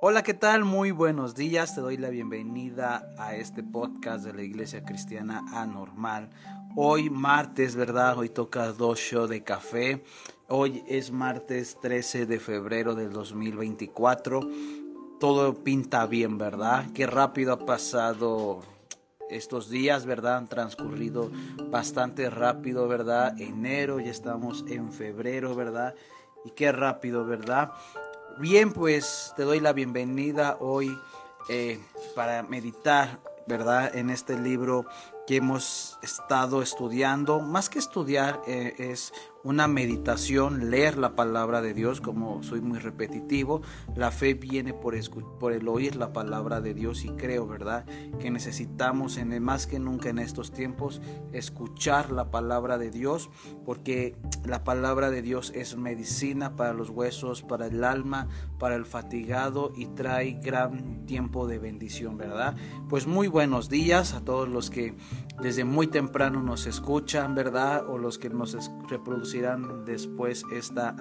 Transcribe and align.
Hola, 0.00 0.22
¿qué 0.22 0.32
tal? 0.32 0.64
Muy 0.64 0.92
buenos 0.92 1.34
días. 1.34 1.74
Te 1.74 1.80
doy 1.80 1.96
la 1.96 2.08
bienvenida 2.08 3.12
a 3.18 3.34
este 3.34 3.64
podcast 3.64 4.24
de 4.24 4.32
la 4.32 4.42
Iglesia 4.42 4.84
Cristiana 4.84 5.44
Anormal. 5.52 6.30
Hoy 6.76 7.10
martes, 7.10 7.74
¿verdad? 7.74 8.16
Hoy 8.16 8.28
toca 8.28 8.70
dos 8.70 9.00
shows 9.00 9.28
de 9.28 9.42
café. 9.42 10.04
Hoy 10.46 10.84
es 10.86 11.10
martes 11.10 11.80
13 11.80 12.26
de 12.26 12.38
febrero 12.38 12.94
del 12.94 13.10
2024. 13.10 14.48
Todo 15.18 15.64
pinta 15.64 16.06
bien, 16.06 16.38
¿verdad? 16.38 16.86
Qué 16.94 17.08
rápido 17.08 17.52
ha 17.52 17.66
pasado 17.66 18.60
estos 19.30 19.68
días, 19.68 20.06
¿verdad? 20.06 20.36
Han 20.36 20.48
transcurrido 20.48 21.32
bastante 21.70 22.30
rápido, 22.30 22.86
¿verdad? 22.86 23.34
Enero, 23.40 23.98
ya 23.98 24.12
estamos 24.12 24.64
en 24.68 24.92
febrero, 24.92 25.56
¿verdad? 25.56 25.96
Y 26.44 26.50
qué 26.50 26.70
rápido, 26.70 27.26
¿verdad? 27.26 27.72
Bien, 28.40 28.72
pues 28.72 29.32
te 29.36 29.42
doy 29.42 29.58
la 29.58 29.72
bienvenida 29.72 30.58
hoy 30.60 30.96
eh, 31.48 31.80
para 32.14 32.44
meditar, 32.44 33.18
¿verdad? 33.48 33.96
En 33.96 34.10
este 34.10 34.38
libro 34.38 34.86
que 35.28 35.36
hemos 35.36 35.98
estado 36.00 36.62
estudiando. 36.62 37.40
Más 37.40 37.68
que 37.68 37.78
estudiar 37.78 38.40
eh, 38.46 38.74
es 38.78 39.12
una 39.44 39.68
meditación, 39.68 40.70
leer 40.70 40.98
la 40.98 41.14
palabra 41.14 41.62
de 41.62 41.72
Dios, 41.72 42.00
como 42.00 42.42
soy 42.42 42.60
muy 42.60 42.78
repetitivo. 42.78 43.62
La 43.94 44.10
fe 44.10 44.34
viene 44.34 44.74
por, 44.74 44.94
por 45.38 45.52
el 45.52 45.68
oír 45.68 45.96
la 45.96 46.12
palabra 46.12 46.60
de 46.60 46.74
Dios 46.74 47.04
y 47.04 47.10
creo, 47.10 47.46
¿verdad? 47.46 47.84
Que 48.18 48.30
necesitamos 48.30 49.16
en 49.16 49.42
más 49.42 49.66
que 49.66 49.78
nunca 49.78 50.08
en 50.08 50.18
estos 50.18 50.52
tiempos 50.52 51.00
escuchar 51.32 52.10
la 52.10 52.30
palabra 52.30 52.78
de 52.78 52.90
Dios, 52.90 53.30
porque 53.64 54.16
la 54.44 54.64
palabra 54.64 55.10
de 55.10 55.22
Dios 55.22 55.52
es 55.54 55.76
medicina 55.76 56.56
para 56.56 56.72
los 56.72 56.90
huesos, 56.90 57.42
para 57.42 57.66
el 57.66 57.84
alma, 57.84 58.28
para 58.58 58.76
el 58.76 58.84
fatigado 58.84 59.72
y 59.76 59.86
trae 59.86 60.40
gran 60.42 61.06
tiempo 61.06 61.46
de 61.46 61.58
bendición, 61.58 62.16
¿verdad? 62.16 62.56
Pues 62.88 63.06
muy 63.06 63.28
buenos 63.28 63.68
días 63.68 64.14
a 64.14 64.24
todos 64.24 64.48
los 64.48 64.68
que 64.70 64.94
desde 65.40 65.64
muy 65.64 65.86
temprano 65.86 66.42
nos 66.42 66.66
escuchan, 66.66 67.34
¿verdad? 67.34 67.88
O 67.88 67.98
los 67.98 68.18
que 68.18 68.28
nos 68.28 68.56
reproducen 68.88 69.84
después 69.84 70.44
esta, 70.52 70.96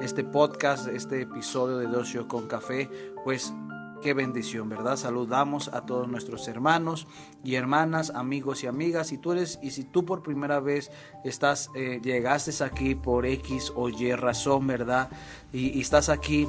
este 0.00 0.24
podcast, 0.24 0.88
este 0.88 1.22
episodio 1.22 1.78
de 1.78 1.86
Docio 1.86 2.26
con 2.26 2.46
Café, 2.46 2.88
pues 3.24 3.52
qué 4.00 4.14
bendición, 4.14 4.68
¿verdad? 4.68 4.96
Saludamos 4.96 5.68
a 5.68 5.84
todos 5.84 6.08
nuestros 6.08 6.48
hermanos 6.48 7.06
y 7.44 7.56
hermanas, 7.56 8.10
amigos 8.14 8.64
y 8.64 8.66
amigas. 8.66 9.12
Y 9.12 9.18
tú 9.18 9.32
eres, 9.32 9.58
y 9.62 9.72
si 9.72 9.84
tú 9.84 10.06
por 10.06 10.22
primera 10.22 10.60
vez 10.60 10.90
estás, 11.24 11.70
eh, 11.74 12.00
llegaste 12.02 12.64
aquí 12.64 12.94
por 12.94 13.26
X 13.26 13.72
o 13.76 13.90
Y 13.90 14.14
razón, 14.14 14.66
¿verdad? 14.66 15.10
y 15.52 15.80
estás 15.80 16.08
aquí 16.08 16.48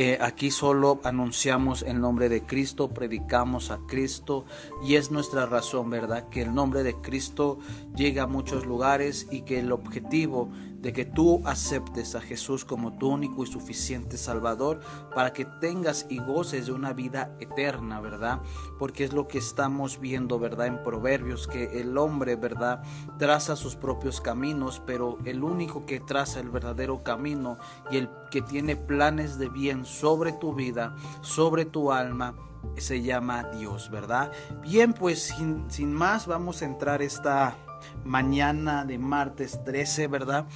eh, 0.00 0.16
aquí 0.20 0.52
solo 0.52 1.00
anunciamos 1.02 1.82
el 1.82 2.00
nombre 2.00 2.28
de 2.28 2.42
Cristo, 2.46 2.90
predicamos 2.90 3.72
a 3.72 3.80
Cristo 3.88 4.44
y 4.80 4.94
es 4.94 5.10
nuestra 5.10 5.44
razón, 5.44 5.90
¿verdad? 5.90 6.28
Que 6.28 6.42
el 6.42 6.54
nombre 6.54 6.84
de 6.84 6.94
Cristo 6.94 7.58
llega 7.96 8.22
a 8.22 8.26
muchos 8.28 8.64
lugares 8.64 9.26
y 9.32 9.40
que 9.40 9.58
el 9.58 9.72
objetivo 9.72 10.50
de 10.78 10.92
que 10.92 11.04
tú 11.04 11.42
aceptes 11.44 12.14
a 12.14 12.20
Jesús 12.20 12.64
como 12.64 12.96
tu 12.98 13.08
único 13.08 13.42
y 13.42 13.46
suficiente 13.46 14.16
Salvador 14.16 14.80
para 15.14 15.32
que 15.32 15.44
tengas 15.44 16.06
y 16.08 16.18
goces 16.18 16.66
de 16.66 16.72
una 16.72 16.92
vida 16.92 17.36
eterna, 17.40 18.00
¿verdad? 18.00 18.40
Porque 18.78 19.04
es 19.04 19.12
lo 19.12 19.26
que 19.26 19.38
estamos 19.38 19.98
viendo, 20.00 20.38
¿verdad? 20.38 20.66
En 20.66 20.82
Proverbios, 20.82 21.48
que 21.48 21.80
el 21.80 21.98
hombre, 21.98 22.36
¿verdad? 22.36 22.82
Traza 23.18 23.56
sus 23.56 23.76
propios 23.76 24.20
caminos, 24.20 24.80
pero 24.86 25.18
el 25.24 25.42
único 25.42 25.84
que 25.84 26.00
traza 26.00 26.40
el 26.40 26.50
verdadero 26.50 27.02
camino 27.02 27.58
y 27.90 27.96
el 27.96 28.08
que 28.30 28.42
tiene 28.42 28.76
planes 28.76 29.38
de 29.38 29.48
bien 29.48 29.84
sobre 29.84 30.32
tu 30.32 30.54
vida, 30.54 30.94
sobre 31.22 31.64
tu 31.64 31.92
alma, 31.92 32.34
se 32.76 33.02
llama 33.02 33.44
Dios, 33.44 33.90
¿verdad? 33.90 34.30
Bien, 34.62 34.92
pues 34.92 35.22
sin, 35.22 35.70
sin 35.70 35.92
más 35.92 36.26
vamos 36.26 36.62
a 36.62 36.66
entrar 36.66 37.02
esta 37.02 37.56
mañana 38.04 38.84
de 38.84 38.98
martes 38.98 39.62
13, 39.64 40.08
¿verdad? 40.08 40.46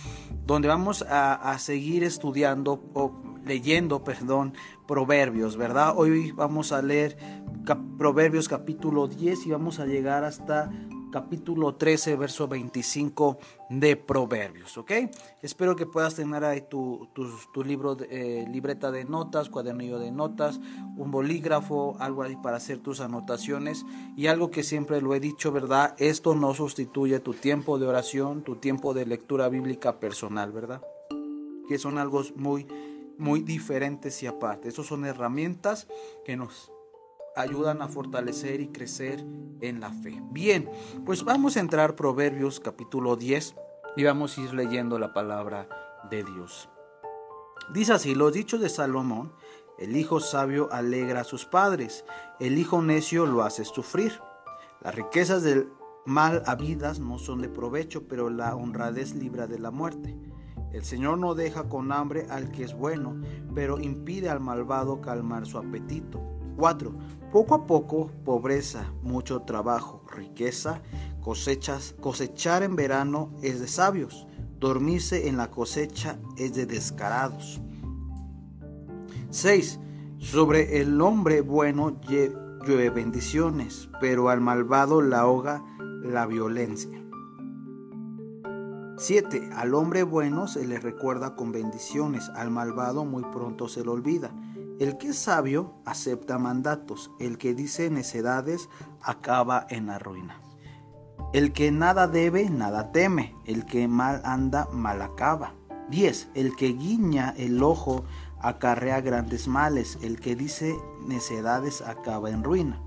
Donde 0.47 0.69
vamos 0.69 1.05
a, 1.09 1.57
seguir 1.59 2.05
estudiando 2.05 2.83
o 2.95 3.13
leyendo, 3.45 4.05
perdón, 4.05 4.55
proverbios, 4.87 5.57
¿verdad? 5.57 5.95
Hoy 5.97 6.33
vamos 6.33 6.73
a 6.73 6.83
leer 6.83 7.17
Proverbios 7.97 8.49
capítulo 8.49 9.07
10 9.07 9.47
y 9.47 9.51
vamos 9.51 9.79
a 9.79 9.87
llegar 9.87 10.25
hasta 10.25 10.71
capítulo 11.13 11.77
13, 11.77 12.17
verso 12.17 12.49
25 12.49 13.39
de 13.69 13.97
Proverbios, 13.97 14.77
¿ok? 14.79 14.91
Espero 15.43 15.77
que 15.77 15.87
puedas 15.87 16.17
tener 16.17 16.43
ahí 16.43 16.63
tu, 16.63 17.09
tu, 17.13 17.63
libro, 17.63 17.97
eh, 18.11 18.45
libreta 18.51 18.91
de 18.91 19.05
notas, 19.05 19.49
cuadernillo 19.49 20.01
de 20.01 20.11
notas, 20.11 20.59
un 20.97 21.13
bolígrafo, 21.13 21.97
algo 22.01 22.23
ahí 22.25 22.35
para 22.43 22.57
hacer 22.57 22.79
tus 22.79 23.01
anotaciones 23.01 23.85
y 24.17 24.27
algo 24.27 24.51
que 24.51 24.65
siempre 24.65 25.01
lo 25.01 25.15
he 25.15 25.21
dicho, 25.21 25.53
¿verdad? 25.53 25.95
Esto 25.99 26.35
no 26.35 26.55
sustituye 26.55 27.21
tu 27.21 27.35
tiempo 27.35 27.79
de 27.79 27.87
oración, 27.87 28.43
tu 28.43 28.57
tiempo 28.57 28.95
de 28.95 29.07
lectura 29.07 29.49
bíblica 29.49 30.01
personal, 30.01 30.51
¿verdad? 30.51 30.83
Que 31.69 31.79
son 31.79 31.99
algo 31.99 32.23
muy, 32.35 32.67
muy 33.19 33.41
diferentes 33.41 34.23
y 34.23 34.27
aparte. 34.27 34.69
Estos 34.69 34.87
son 34.87 35.05
herramientas 35.05 35.87
que 36.25 36.37
nos 36.37 36.73
ayudan 37.37 37.83
a 37.83 37.89
fortalecer 37.89 38.61
y 38.61 38.69
crecer 38.69 39.25
en 39.61 39.81
la 39.81 39.91
fe. 39.91 40.21
Bien, 40.31 40.69
pues 41.05 41.25
vamos 41.25 41.57
a 41.57 41.61
entrar 41.61 41.97
Proverbios 41.97 42.61
capítulo 42.61 43.17
10 43.17 43.55
y 43.97 44.05
vamos 44.05 44.37
a 44.37 44.41
ir 44.43 44.55
leyendo 44.55 44.99
la 44.99 45.13
palabra 45.13 45.69
de 46.11 46.25
Dios. 46.25 46.69
Dice 47.73 47.93
así, 47.93 48.15
los 48.15 48.33
dichos 48.33 48.61
de 48.61 48.69
Salomón, 48.69 49.33
el 49.79 49.97
hijo 49.97 50.21
sabio 50.21 50.69
alegra 50.73 51.21
a 51.21 51.25
sus 51.25 51.45
padres, 51.45 52.05
el 52.41 52.59
hijo 52.59 52.83
necio 52.83 53.27
lo 53.27 53.43
hace 53.43 53.65
sufrir. 53.65 54.21
Las 54.83 54.95
riquezas 54.95 55.43
del 55.43 55.69
mal 56.05 56.43
habidas 56.47 56.99
no 56.99 57.19
son 57.19 57.41
de 57.41 57.49
provecho, 57.49 58.09
pero 58.09 58.31
la 58.31 58.55
honradez 58.57 59.15
libra 59.15 59.47
de 59.47 59.59
la 59.59 59.71
muerte. 59.71 60.17
El 60.73 60.85
Señor 60.85 61.19
no 61.19 61.35
deja 61.35 61.69
con 61.69 61.93
hambre 61.93 62.27
al 62.31 62.51
que 62.51 62.65
es 62.65 62.75
bueno, 62.75 63.21
pero 63.55 63.79
impide 63.79 64.29
al 64.29 64.41
malvado 64.41 65.01
calmar 65.01 65.47
su 65.47 65.59
apetito. 65.59 66.21
4. 66.57 66.93
Poco 67.33 67.55
a 67.55 67.67
poco, 67.67 68.11
pobreza, 68.27 68.93
mucho 69.03 69.41
trabajo, 69.41 70.05
riqueza, 70.15 70.83
cosechas. 71.23 71.95
Cosechar 71.99 72.63
en 72.63 72.77
verano 72.77 73.31
es 73.41 73.59
de 73.59 73.69
sabios, 73.69 74.27
dormirse 74.61 75.29
en 75.29 75.39
la 75.39 75.51
cosecha 75.51 76.19
es 76.37 76.55
de 76.55 76.67
descarados. 76.67 77.59
6. 79.31 79.81
Sobre 80.19 80.83
el 80.83 81.01
hombre 81.01 81.41
bueno 81.41 81.99
llueve 82.03 82.91
bendiciones, 82.91 83.89
pero 83.99 84.29
al 84.29 84.43
malvado 84.43 85.01
la 85.01 85.21
ahoga 85.21 85.65
la 85.79 86.27
violencia. 86.27 87.03
7. 88.99 89.49
Al 89.57 89.75
hombre 89.75 90.03
bueno 90.03 90.49
se 90.49 90.67
le 90.67 90.79
recuerda 90.79 91.35
con 91.35 91.51
bendiciones, 91.51 92.29
al 92.35 92.51
malvado 92.51 93.07
muy 93.07 93.23
pronto 93.25 93.69
se 93.69 93.83
le 93.83 93.89
olvida. 93.89 94.35
El 94.79 94.99
que 94.99 95.09
es 95.09 95.19
sabio 95.19 95.75
acepta 95.85 96.39
mandatos, 96.39 97.11
el 97.21 97.39
que 97.39 97.55
dice 97.55 97.91
necedades 97.91 98.69
acaba 99.03 99.67
en 99.71 99.87
la 99.87 99.99
ruina. 99.99 100.41
El 101.33 101.53
que 101.53 101.71
nada 101.71 102.09
debe, 102.09 102.51
nada 102.51 102.93
teme, 102.93 103.35
el 103.47 103.65
que 103.65 103.89
mal 103.89 104.21
anda, 104.25 104.69
mal 104.73 105.01
acaba. 105.03 105.55
10. 105.91 106.31
El 106.35 106.57
que 106.57 106.73
guiña 106.73 107.35
el 107.37 107.63
ojo 107.63 108.05
acarrea 108.41 109.01
grandes 109.01 109.47
males, 109.47 109.99
el 110.03 110.21
que 110.21 110.37
dice 110.37 110.77
necedades 111.07 111.81
acaba 111.83 112.31
en 112.31 112.45
ruina. 112.45 112.83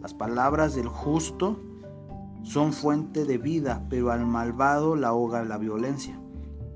Las 0.00 0.14
palabras 0.14 0.74
del 0.74 0.88
justo 0.88 1.60
son 2.42 2.72
fuente 2.72 3.24
de 3.24 3.38
vida, 3.38 3.86
pero 3.88 4.10
al 4.10 4.26
malvado 4.26 4.96
la 4.96 5.08
ahoga 5.08 5.44
la 5.44 5.58
violencia. 5.58 6.20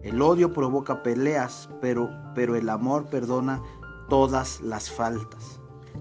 El 0.02 0.20
odio 0.20 0.52
provoca 0.52 1.02
peleas, 1.02 1.68
pero, 1.80 2.10
pero 2.34 2.56
el 2.56 2.68
amor 2.68 3.06
perdona 3.06 3.62
todas 4.12 4.60
las 4.60 4.90
faltas. 4.90 5.58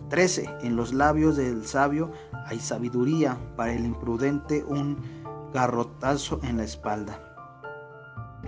13. 0.10 0.58
En 0.64 0.76
los 0.76 0.92
labios 0.92 1.38
del 1.38 1.66
sabio 1.66 2.12
hay 2.46 2.60
sabiduría, 2.60 3.38
para 3.56 3.72
el 3.72 3.86
imprudente 3.86 4.66
un 4.66 4.98
garrotazo 5.54 6.42
en 6.44 6.58
la 6.58 6.66
espalda. 6.66 7.24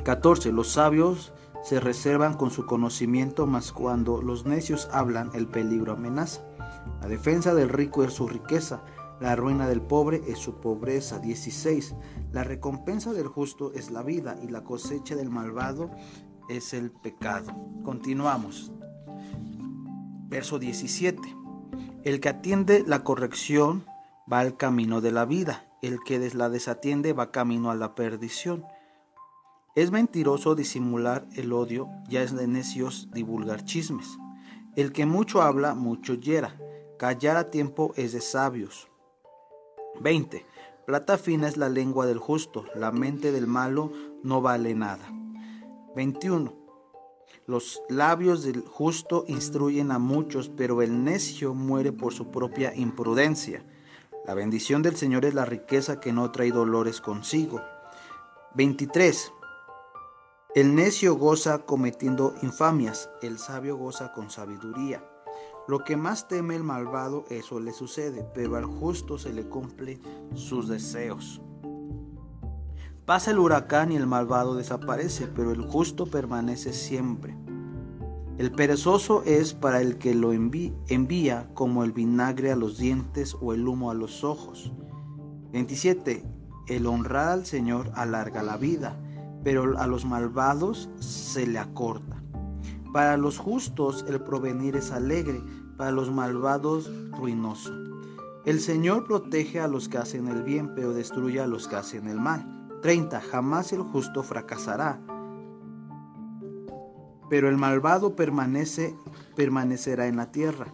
14. 0.04 0.52
Los 0.52 0.68
sabios 0.68 1.32
se 1.64 1.80
reservan 1.80 2.34
con 2.34 2.52
su 2.52 2.66
conocimiento, 2.66 3.48
mas 3.48 3.72
cuando 3.72 4.22
los 4.22 4.46
necios 4.46 4.90
hablan, 4.92 5.32
el 5.34 5.48
peligro 5.48 5.94
amenaza. 5.94 6.42
La 7.00 7.08
defensa 7.08 7.56
del 7.56 7.70
rico 7.70 8.04
es 8.04 8.12
su 8.12 8.28
riqueza, 8.28 8.84
la 9.22 9.34
ruina 9.38 9.66
del 9.66 9.82
pobre 9.82 10.24
es 10.28 10.40
su 10.40 10.56
pobreza. 10.56 11.20
16. 11.20 11.96
La 12.34 12.44
recompensa 12.44 13.14
del 13.14 13.28
justo 13.28 13.72
es 13.74 13.92
la 13.92 14.04
vida 14.04 14.36
y 14.44 14.50
la 14.50 14.66
cosecha 14.66 15.16
del 15.16 15.30
malvado 15.30 15.90
es 16.50 16.74
el 16.74 16.92
pecado. 16.92 17.56
Continuamos. 17.86 18.74
Verso 20.34 20.58
17. 20.58 21.22
El 22.04 22.20
que 22.20 22.30
atiende 22.30 22.84
la 22.88 23.04
corrección 23.04 23.86
va 24.32 24.40
al 24.40 24.58
camino 24.58 25.00
de 25.00 25.12
la 25.12 25.26
vida, 25.26 25.68
el 25.84 26.00
que 26.04 26.18
la 26.34 26.50
desatiende 26.50 27.14
va 27.14 27.30
camino 27.30 27.70
a 27.70 27.76
la 27.76 27.94
perdición. 27.94 28.66
Es 29.76 29.92
mentiroso 29.92 30.56
disimular 30.56 31.28
el 31.36 31.54
odio, 31.54 31.88
ya 32.10 32.24
es 32.24 32.36
de 32.36 32.48
necios 32.48 33.10
divulgar 33.14 33.64
chismes. 33.64 34.18
El 34.76 34.92
que 34.92 35.06
mucho 35.06 35.44
habla, 35.44 35.76
mucho 35.76 36.16
hiera. 36.16 36.58
Callar 36.98 37.38
a 37.38 37.52
tiempo 37.52 37.94
es 37.96 38.12
de 38.12 38.22
sabios. 38.22 38.90
20. 40.02 40.48
Plata 40.88 41.20
fina 41.20 41.48
es 41.48 41.58
la 41.58 41.70
lengua 41.70 42.08
del 42.08 42.18
justo, 42.18 42.66
la 42.74 42.92
mente 42.92 43.32
del 43.32 43.46
malo 43.46 43.92
no 44.24 44.42
vale 44.42 44.74
nada. 44.74 45.14
21. 45.96 46.63
Los 47.46 47.82
labios 47.90 48.44
del 48.44 48.62
justo 48.62 49.26
instruyen 49.28 49.92
a 49.92 50.00
muchos, 50.00 50.48
pero 50.50 50.82
el 50.82 51.04
necio 51.04 51.54
muere 51.54 51.92
por 51.92 52.14
su 52.14 52.32
propia 52.32 52.74
imprudencia. 52.74 53.66
La 54.26 54.34
bendición 54.34 54.82
del 54.82 54.96
Señor 54.96 55.26
es 55.26 55.34
la 55.34 55.44
riqueza 55.44 56.00
que 56.00 56.14
no 56.14 56.32
trae 56.32 56.52
dolores 56.52 57.02
consigo. 57.02 57.60
23. 58.56 59.34
El 60.56 60.74
necio 60.74 61.16
goza 61.16 61.66
cometiendo 61.66 62.34
infamias, 62.42 63.10
el 63.22 63.38
sabio 63.38 63.76
goza 63.76 64.14
con 64.14 64.30
sabiduría. 64.30 65.04
Lo 65.68 65.84
que 65.84 65.98
más 65.98 66.30
teme 66.30 66.56
el 66.56 66.64
malvado, 66.64 67.26
eso 67.30 67.60
le 67.60 67.74
sucede, 67.74 68.26
pero 68.34 68.56
al 68.56 68.66
justo 68.66 69.18
se 69.18 69.34
le 69.34 69.44
cumplen 69.50 70.02
sus 70.36 70.70
deseos. 70.70 71.42
Pasa 73.06 73.32
el 73.32 73.40
huracán 73.40 73.92
y 73.92 73.98
el 73.98 74.08
malvado 74.08 74.56
desaparece, 74.56 75.28
pero 75.28 75.52
el 75.52 75.62
justo 75.62 76.06
permanece 76.06 76.72
siempre. 76.72 77.36
El 78.38 78.52
perezoso 78.52 79.24
es 79.26 79.54
para 79.54 79.82
el 79.82 79.98
que 79.98 80.16
lo 80.16 80.32
envía 80.32 81.50
como 81.54 81.84
el 81.84 81.92
vinagre 81.92 82.54
a 82.54 82.56
los 82.56 82.78
dientes 82.78 83.36
o 83.42 83.54
el 83.54 83.68
humo 83.68 83.92
a 83.92 83.94
los 83.94 84.24
ojos. 84.24 84.72
27. 85.52 86.24
El 86.68 86.88
honrar 86.88 87.28
al 87.28 87.46
Señor 87.46 87.92
alarga 87.94 88.42
la 88.42 88.56
vida, 88.56 88.98
pero 89.44 89.78
a 89.78 89.86
los 89.86 90.06
malvados 90.06 90.90
se 90.98 91.46
le 91.46 91.60
acorta. 91.60 92.24
Para 92.94 93.18
los 93.18 93.38
justos 93.38 94.06
el 94.08 94.22
provenir 94.22 94.78
es 94.78 94.92
alegre, 94.92 95.44
para 95.78 95.92
los 95.92 96.10
malvados 96.10 96.90
ruinoso. 97.12 97.74
El 98.46 98.62
Señor 98.62 99.06
protege 99.06 99.60
a 99.60 99.68
los 99.68 99.90
que 99.90 99.98
hacen 99.98 100.30
el 100.30 100.44
bien, 100.44 100.74
pero 100.74 100.94
destruye 100.94 101.42
a 101.42 101.48
los 101.48 101.68
que 101.68 101.76
hacen 101.76 102.08
el 102.08 102.20
mal. 102.22 102.63
30. 102.84 103.22
Jamás 103.22 103.72
el 103.72 103.82
justo 103.82 104.24
fracasará, 104.24 105.00
pero 107.30 107.48
el 107.48 107.58
malvado 107.58 108.18
permanece, 108.18 108.96
permanecerá 109.36 110.08
en 110.08 110.18
la 110.18 110.34
tierra. 110.34 110.68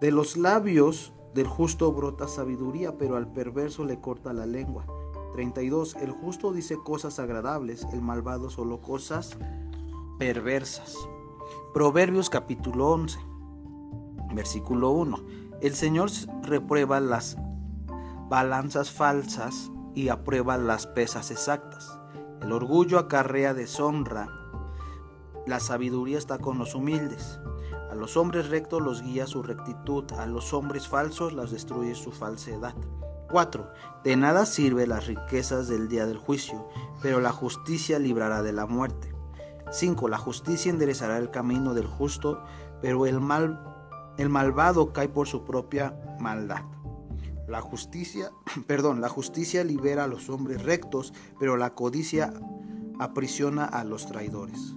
De 0.00 0.10
los 0.10 0.36
labios 0.36 1.14
del 1.32 1.46
justo 1.46 1.92
brota 1.92 2.26
sabiduría, 2.26 2.98
pero 2.98 3.16
al 3.16 3.32
perverso 3.32 3.84
le 3.84 4.00
corta 4.00 4.32
la 4.32 4.46
lengua. 4.46 4.84
32. 5.32 5.94
El 6.02 6.10
justo 6.10 6.52
dice 6.52 6.76
cosas 6.76 7.20
agradables, 7.20 7.86
el 7.92 8.02
malvado 8.02 8.50
solo 8.50 8.82
cosas 8.82 9.38
perversas. 10.18 10.96
Proverbios 11.72 12.30
capítulo 12.30 12.90
11, 12.90 13.18
versículo 14.34 14.90
1. 14.90 15.18
El 15.60 15.74
Señor 15.74 16.10
reprueba 16.42 16.98
las 16.98 17.38
balanzas 18.28 18.90
falsas 18.90 19.71
y 19.94 20.08
aprueba 20.08 20.56
las 20.58 20.86
pesas 20.86 21.30
exactas. 21.30 21.98
El 22.40 22.52
orgullo 22.52 22.98
acarrea 22.98 23.54
deshonra, 23.54 24.28
la 25.46 25.58
sabiduría 25.58 26.18
está 26.18 26.38
con 26.38 26.58
los 26.58 26.74
humildes. 26.74 27.40
A 27.90 27.94
los 27.96 28.16
hombres 28.16 28.48
rectos 28.48 28.80
los 28.80 29.02
guía 29.02 29.26
su 29.26 29.42
rectitud, 29.42 30.04
a 30.12 30.26
los 30.26 30.52
hombres 30.52 30.86
falsos 30.86 31.32
las 31.32 31.50
destruye 31.50 31.94
su 31.96 32.12
falsedad. 32.12 32.74
4. 33.28 33.68
De 34.04 34.16
nada 34.16 34.46
sirve 34.46 34.86
las 34.86 35.06
riquezas 35.06 35.66
del 35.66 35.88
día 35.88 36.06
del 36.06 36.18
juicio, 36.18 36.68
pero 37.02 37.20
la 37.20 37.32
justicia 37.32 37.98
librará 37.98 38.42
de 38.42 38.52
la 38.52 38.66
muerte. 38.66 39.12
5. 39.72 40.08
La 40.08 40.18
justicia 40.18 40.70
enderezará 40.70 41.18
el 41.18 41.30
camino 41.30 41.74
del 41.74 41.86
justo, 41.86 42.44
pero 42.80 43.06
el, 43.06 43.20
mal, 43.20 43.60
el 44.18 44.28
malvado 44.28 44.92
cae 44.92 45.08
por 45.08 45.26
su 45.26 45.44
propia 45.44 45.98
maldad. 46.20 46.62
La 47.52 47.60
justicia, 47.60 48.32
perdón, 48.66 49.02
la 49.02 49.10
justicia 49.10 49.62
libera 49.62 50.04
a 50.04 50.06
los 50.06 50.30
hombres 50.30 50.62
rectos, 50.62 51.12
pero 51.38 51.58
la 51.58 51.74
codicia 51.74 52.32
aprisiona 52.98 53.66
a 53.66 53.84
los 53.84 54.06
traidores. 54.06 54.74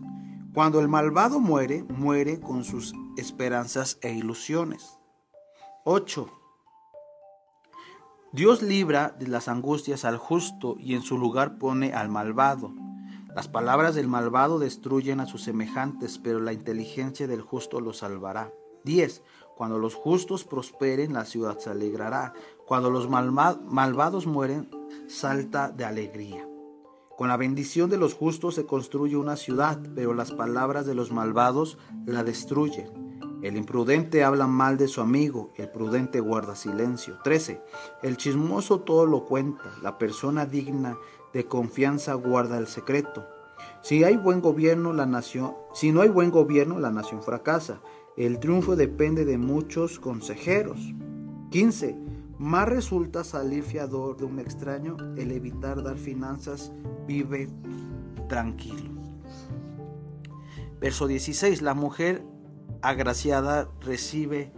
Cuando 0.54 0.82
el 0.82 0.90
malvado 0.90 1.40
muere, 1.40 1.84
muere 1.84 2.42
con 2.42 2.66
sus 2.66 2.94
esperanzas 3.16 3.98
e 4.02 4.12
ilusiones. 4.12 5.00
8. 5.86 6.30
Dios 8.34 8.62
libra 8.62 9.16
de 9.18 9.30
las 9.30 9.48
angustias 9.48 10.04
al 10.04 10.18
justo 10.18 10.76
y 10.78 10.96
en 10.96 11.02
su 11.02 11.18
lugar 11.18 11.58
pone 11.58 11.94
al 11.94 12.10
malvado. 12.10 12.74
Las 13.34 13.48
palabras 13.48 13.96
del 13.96 14.10
malvado 14.10 14.60
destruyen 14.60 15.22
a 15.22 15.28
sus 15.28 15.44
semejantes, 15.44 16.20
pero 16.20 16.42
la 16.42 16.52
inteligencia 16.52 17.26
del 17.26 17.40
justo 17.40 17.80
los 17.80 18.00
salvará. 18.00 18.52
10. 18.84 19.24
Cuando 19.56 19.80
los 19.80 19.96
justos 19.96 20.44
prosperen, 20.44 21.14
la 21.14 21.26
ciudad 21.26 21.58
se 21.58 21.70
alegrará. 21.70 22.34
Cuando 22.66 22.90
los 22.90 23.08
malvados 23.08 24.26
mueren, 24.26 24.70
salta 25.08 25.70
de 25.70 25.86
alegría. 25.86 26.48
Con 27.16 27.28
la 27.30 27.38
bendición 27.38 27.90
de 27.90 27.98
los 27.98 28.14
justos 28.14 28.56
se 28.56 28.66
construye 28.66 29.16
una 29.16 29.36
ciudad, 29.36 29.80
pero 29.94 30.14
las 30.14 30.32
palabras 30.32 30.86
de 30.86 30.96
los 30.96 31.12
malvados 31.12 31.78
la 32.06 32.24
destruyen. 32.24 33.06
El 33.44 33.56
imprudente 33.56 34.24
habla 34.24 34.48
mal 34.48 34.78
de 34.78 34.88
su 34.88 35.02
amigo, 35.02 35.52
el 35.56 35.70
prudente 35.70 36.20
guarda 36.20 36.56
silencio. 36.56 37.20
13. 37.24 37.62
El 38.02 38.18
chismoso 38.18 38.80
todo 38.80 39.06
lo 39.06 39.26
cuenta, 39.26 39.72
la 39.84 40.00
persona 40.00 40.48
digna 40.48 40.98
de 41.34 41.46
confianza 41.46 42.16
guarda 42.16 42.58
el 42.58 42.66
secreto. 42.66 43.28
Si 43.84 44.04
hay 44.04 44.18
buen 44.18 44.42
gobierno, 44.42 44.92
la 44.92 45.06
nación, 45.06 45.54
si 45.74 45.92
no 45.92 46.02
hay 46.02 46.10
buen 46.10 46.32
gobierno, 46.32 46.80
la 46.80 46.90
nación 46.90 47.22
fracasa. 47.22 47.80
El 48.18 48.40
triunfo 48.40 48.76
depende 48.76 49.24
de 49.24 49.38
muchos 49.38 50.00
consejeros. 50.00 50.80
15. 51.52 51.96
Más 52.38 52.68
resulta 52.68 53.24
salir 53.24 53.64
fiador 53.64 54.18
de 54.18 54.26
un 54.26 54.40
extraño 54.40 54.98
el 55.16 55.32
evitar 55.32 55.82
dar 55.84 55.98
finanzas, 55.98 56.74
vive 57.08 57.50
tranquilo. 58.28 58.92
Verso 60.82 61.08
16. 61.08 61.62
La 61.62 61.74
mujer 61.74 62.26
agraciada 62.82 63.70
recibe 63.80 64.52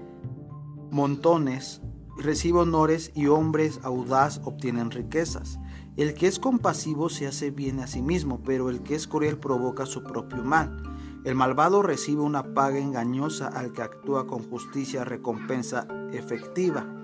montones, 0.90 1.82
recibe 2.18 2.60
honores 2.60 3.12
y 3.14 3.28
hombres 3.28 3.80
audaz 3.84 4.42
obtienen 4.44 4.90
riquezas. 4.90 5.60
El 5.98 6.16
que 6.16 6.28
es 6.28 6.40
compasivo 6.40 7.10
se 7.10 7.28
hace 7.28 7.52
bien 7.52 7.80
a 7.80 7.88
sí 7.88 8.02
mismo, 8.02 8.42
pero 8.44 8.70
el 8.70 8.82
que 8.82 8.96
es 8.96 9.08
cruel 9.08 9.38
provoca 9.38 9.86
su 9.86 10.04
propio 10.04 10.44
mal. 10.44 10.82
El 11.24 11.36
malvado 11.36 11.82
recibe 11.82 12.22
una 12.22 12.54
paga 12.54 12.80
engañosa 12.80 13.48
al 13.48 13.72
que 13.72 13.82
actúa 13.82 14.28
con 14.28 14.50
justicia 14.50 15.04
recompensa 15.04 15.88
efectiva. 16.12 16.97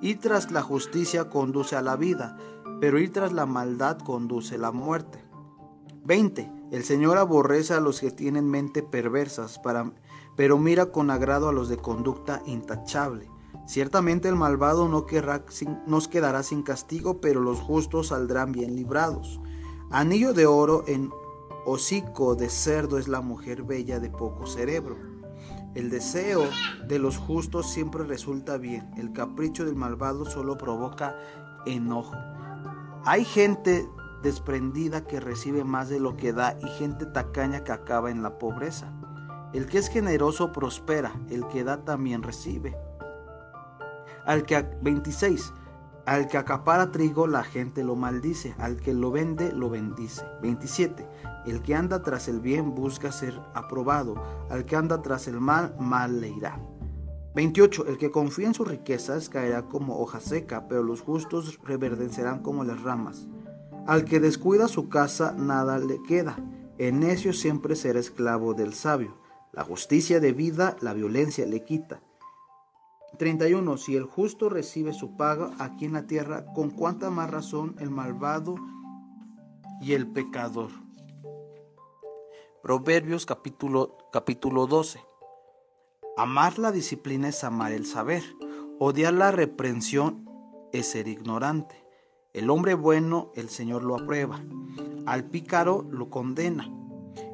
Ir 0.00 0.20
tras 0.20 0.50
la 0.52 0.62
justicia 0.62 1.28
conduce 1.28 1.74
a 1.74 1.82
la 1.82 1.96
vida, 1.96 2.36
pero 2.80 2.98
ir 2.98 3.12
tras 3.12 3.32
la 3.32 3.46
maldad 3.46 3.98
conduce 3.98 4.54
a 4.54 4.58
la 4.58 4.72
muerte. 4.72 5.24
20. 6.04 6.52
El 6.70 6.84
Señor 6.84 7.18
aborrece 7.18 7.74
a 7.74 7.80
los 7.80 8.00
que 8.00 8.10
tienen 8.10 8.48
mente 8.48 8.82
perversas, 8.82 9.60
pero 10.36 10.58
mira 10.58 10.92
con 10.92 11.10
agrado 11.10 11.48
a 11.48 11.52
los 11.52 11.68
de 11.68 11.78
conducta 11.78 12.42
intachable. 12.46 13.30
Ciertamente 13.66 14.28
el 14.28 14.36
malvado 14.36 14.88
no 14.88 15.04
nos 15.86 16.08
quedará 16.08 16.42
sin 16.42 16.62
castigo, 16.62 17.20
pero 17.20 17.40
los 17.40 17.60
justos 17.60 18.08
saldrán 18.08 18.52
bien 18.52 18.76
librados. 18.76 19.40
Anillo 19.90 20.32
de 20.32 20.46
oro 20.46 20.84
en 20.86 21.10
hocico 21.66 22.34
de 22.34 22.48
cerdo 22.48 22.98
es 22.98 23.08
la 23.08 23.20
mujer 23.20 23.62
bella 23.64 24.00
de 24.00 24.10
poco 24.10 24.46
cerebro. 24.46 25.07
El 25.78 25.90
deseo 25.90 26.42
de 26.88 26.98
los 26.98 27.18
justos 27.18 27.70
siempre 27.70 28.02
resulta 28.02 28.56
bien, 28.56 28.90
el 28.96 29.12
capricho 29.12 29.64
del 29.64 29.76
malvado 29.76 30.24
solo 30.24 30.58
provoca 30.58 31.16
enojo. 31.66 32.16
Hay 33.04 33.24
gente 33.24 33.88
desprendida 34.20 35.06
que 35.06 35.20
recibe 35.20 35.62
más 35.62 35.88
de 35.88 36.00
lo 36.00 36.16
que 36.16 36.32
da 36.32 36.58
y 36.60 36.66
gente 36.66 37.06
tacaña 37.06 37.62
que 37.62 37.70
acaba 37.70 38.10
en 38.10 38.24
la 38.24 38.38
pobreza. 38.38 38.92
El 39.54 39.66
que 39.66 39.78
es 39.78 39.88
generoso 39.88 40.50
prospera, 40.50 41.12
el 41.30 41.46
que 41.46 41.62
da 41.62 41.84
también 41.84 42.24
recibe. 42.24 42.76
Al 44.26 44.42
que 44.42 44.60
26, 44.82 45.52
al 46.08 46.26
que 46.26 46.38
acapara 46.38 46.90
trigo 46.90 47.26
la 47.26 47.44
gente 47.44 47.84
lo 47.84 47.94
maldice, 47.94 48.54
al 48.56 48.78
que 48.78 48.94
lo 48.94 49.10
vende 49.10 49.52
lo 49.52 49.68
bendice. 49.68 50.24
27. 50.40 51.06
El 51.44 51.60
que 51.60 51.74
anda 51.74 52.02
tras 52.02 52.28
el 52.28 52.40
bien 52.40 52.74
busca 52.74 53.12
ser 53.12 53.38
aprobado, 53.52 54.14
al 54.48 54.64
que 54.64 54.74
anda 54.74 55.02
tras 55.02 55.28
el 55.28 55.38
mal, 55.38 55.76
mal 55.78 56.22
le 56.22 56.30
irá. 56.30 56.58
28. 57.34 57.88
El 57.88 57.98
que 57.98 58.10
confía 58.10 58.46
en 58.46 58.54
sus 58.54 58.66
riquezas 58.66 59.28
caerá 59.28 59.66
como 59.66 60.00
hoja 60.00 60.20
seca, 60.20 60.66
pero 60.66 60.82
los 60.82 61.02
justos 61.02 61.58
reverdecerán 61.62 62.42
como 62.42 62.64
las 62.64 62.82
ramas. 62.82 63.28
Al 63.86 64.06
que 64.06 64.18
descuida 64.18 64.66
su 64.66 64.88
casa, 64.88 65.34
nada 65.36 65.78
le 65.78 66.02
queda. 66.04 66.38
El 66.78 67.00
necio 67.00 67.34
siempre 67.34 67.76
será 67.76 68.00
esclavo 68.00 68.54
del 68.54 68.72
sabio. 68.72 69.18
La 69.52 69.62
justicia 69.62 70.20
de 70.20 70.32
vida, 70.32 70.74
la 70.80 70.94
violencia 70.94 71.44
le 71.44 71.64
quita. 71.64 72.00
31. 73.18 73.76
Si 73.76 73.96
el 73.96 74.04
justo 74.04 74.48
recibe 74.48 74.92
su 74.92 75.16
paga 75.16 75.50
aquí 75.58 75.84
en 75.84 75.92
la 75.92 76.06
tierra, 76.06 76.46
con 76.54 76.70
cuánta 76.70 77.10
más 77.10 77.30
razón 77.30 77.76
el 77.78 77.90
malvado 77.90 78.54
y 79.80 79.92
el 79.92 80.06
pecador. 80.06 80.70
Proverbios 82.62 83.26
capítulo, 83.26 83.96
capítulo 84.12 84.66
12. 84.66 85.00
Amar 86.16 86.58
la 86.58 86.72
disciplina 86.72 87.28
es 87.28 87.44
amar 87.44 87.72
el 87.72 87.86
saber. 87.86 88.22
Odiar 88.78 89.14
la 89.14 89.30
reprensión 89.30 90.28
es 90.72 90.88
ser 90.88 91.08
ignorante. 91.08 91.84
El 92.32 92.50
hombre 92.50 92.74
bueno 92.74 93.32
el 93.34 93.48
Señor 93.48 93.84
lo 93.84 93.96
aprueba. 93.96 94.40
Al 95.06 95.24
pícaro 95.24 95.86
lo 95.90 96.10
condena. 96.10 96.70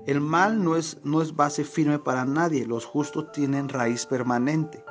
El 0.07 0.21
mal 0.21 0.63
no 0.63 0.77
es, 0.77 1.01
no 1.05 1.23
es 1.23 1.35
base 1.35 1.65
firme 1.65 1.99
para 1.99 2.25
nadie. 2.27 2.67
Los 2.67 2.85
justos 2.85 3.33
tienen 3.33 3.69
raíz 3.69 4.07
permanente. 4.07 4.84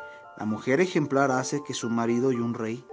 La 0.43 0.49
mujer 0.49 0.81
ejemplar 0.81 1.31
hace 1.31 1.63
que 1.63 1.73
su 1.73 1.89
marido 1.89 2.33
y 2.33 2.35
un 2.35 2.53
rey 2.53 2.85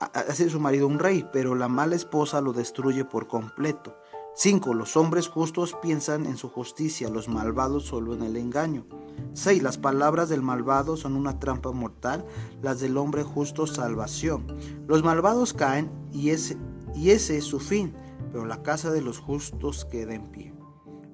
hace 0.00 0.50
su 0.50 0.58
marido 0.58 0.88
un 0.88 0.98
rey, 0.98 1.24
pero 1.32 1.54
la 1.54 1.68
mala 1.68 1.94
esposa 1.94 2.40
lo 2.40 2.52
destruye 2.52 3.04
por 3.04 3.28
completo. 3.28 3.94
5. 4.34 4.74
Los 4.74 4.96
hombres 4.96 5.28
justos 5.28 5.76
piensan 5.80 6.26
en 6.26 6.36
su 6.36 6.48
justicia, 6.48 7.08
los 7.08 7.28
malvados 7.28 7.84
solo 7.84 8.12
en 8.12 8.24
el 8.24 8.36
engaño. 8.36 8.86
6. 9.34 9.62
Las 9.62 9.78
palabras 9.78 10.28
del 10.30 10.42
malvado 10.42 10.96
son 10.96 11.14
una 11.14 11.38
trampa 11.38 11.70
mortal, 11.70 12.26
las 12.60 12.80
del 12.80 12.96
hombre 12.96 13.22
justo 13.22 13.68
salvación. 13.68 14.48
Los 14.88 15.04
malvados 15.04 15.52
caen 15.52 15.92
y 16.12 16.30
ese, 16.30 16.56
y 16.96 17.10
ese 17.10 17.36
es 17.36 17.44
su 17.44 17.60
fin, 17.60 17.94
pero 18.32 18.46
la 18.46 18.64
casa 18.64 18.90
de 18.90 19.00
los 19.00 19.20
justos 19.20 19.84
queda 19.84 20.12
en 20.12 20.32
pie. 20.32 20.54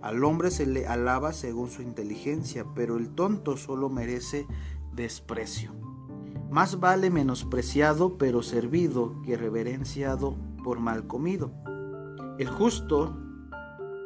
Al 0.06 0.23
hombre 0.23 0.52
se 0.52 0.66
le 0.66 0.87
alaba 0.87 1.33
según 1.33 1.68
su 1.68 1.83
inteligencia, 1.83 2.64
pero 2.76 2.97
el 2.97 3.11
tonto 3.11 3.56
solo 3.56 3.88
merece 3.88 4.47
desprecio. 4.97 5.73
Más 6.50 6.81
vale 6.81 7.11
menospreciado 7.11 8.19
pero 8.19 8.43
servido 8.43 9.21
que 9.23 9.37
reverenciado 9.37 10.37
por 10.65 10.81
mal 10.81 11.07
comido. 11.07 11.53
El 12.38 12.49
justo 12.49 13.17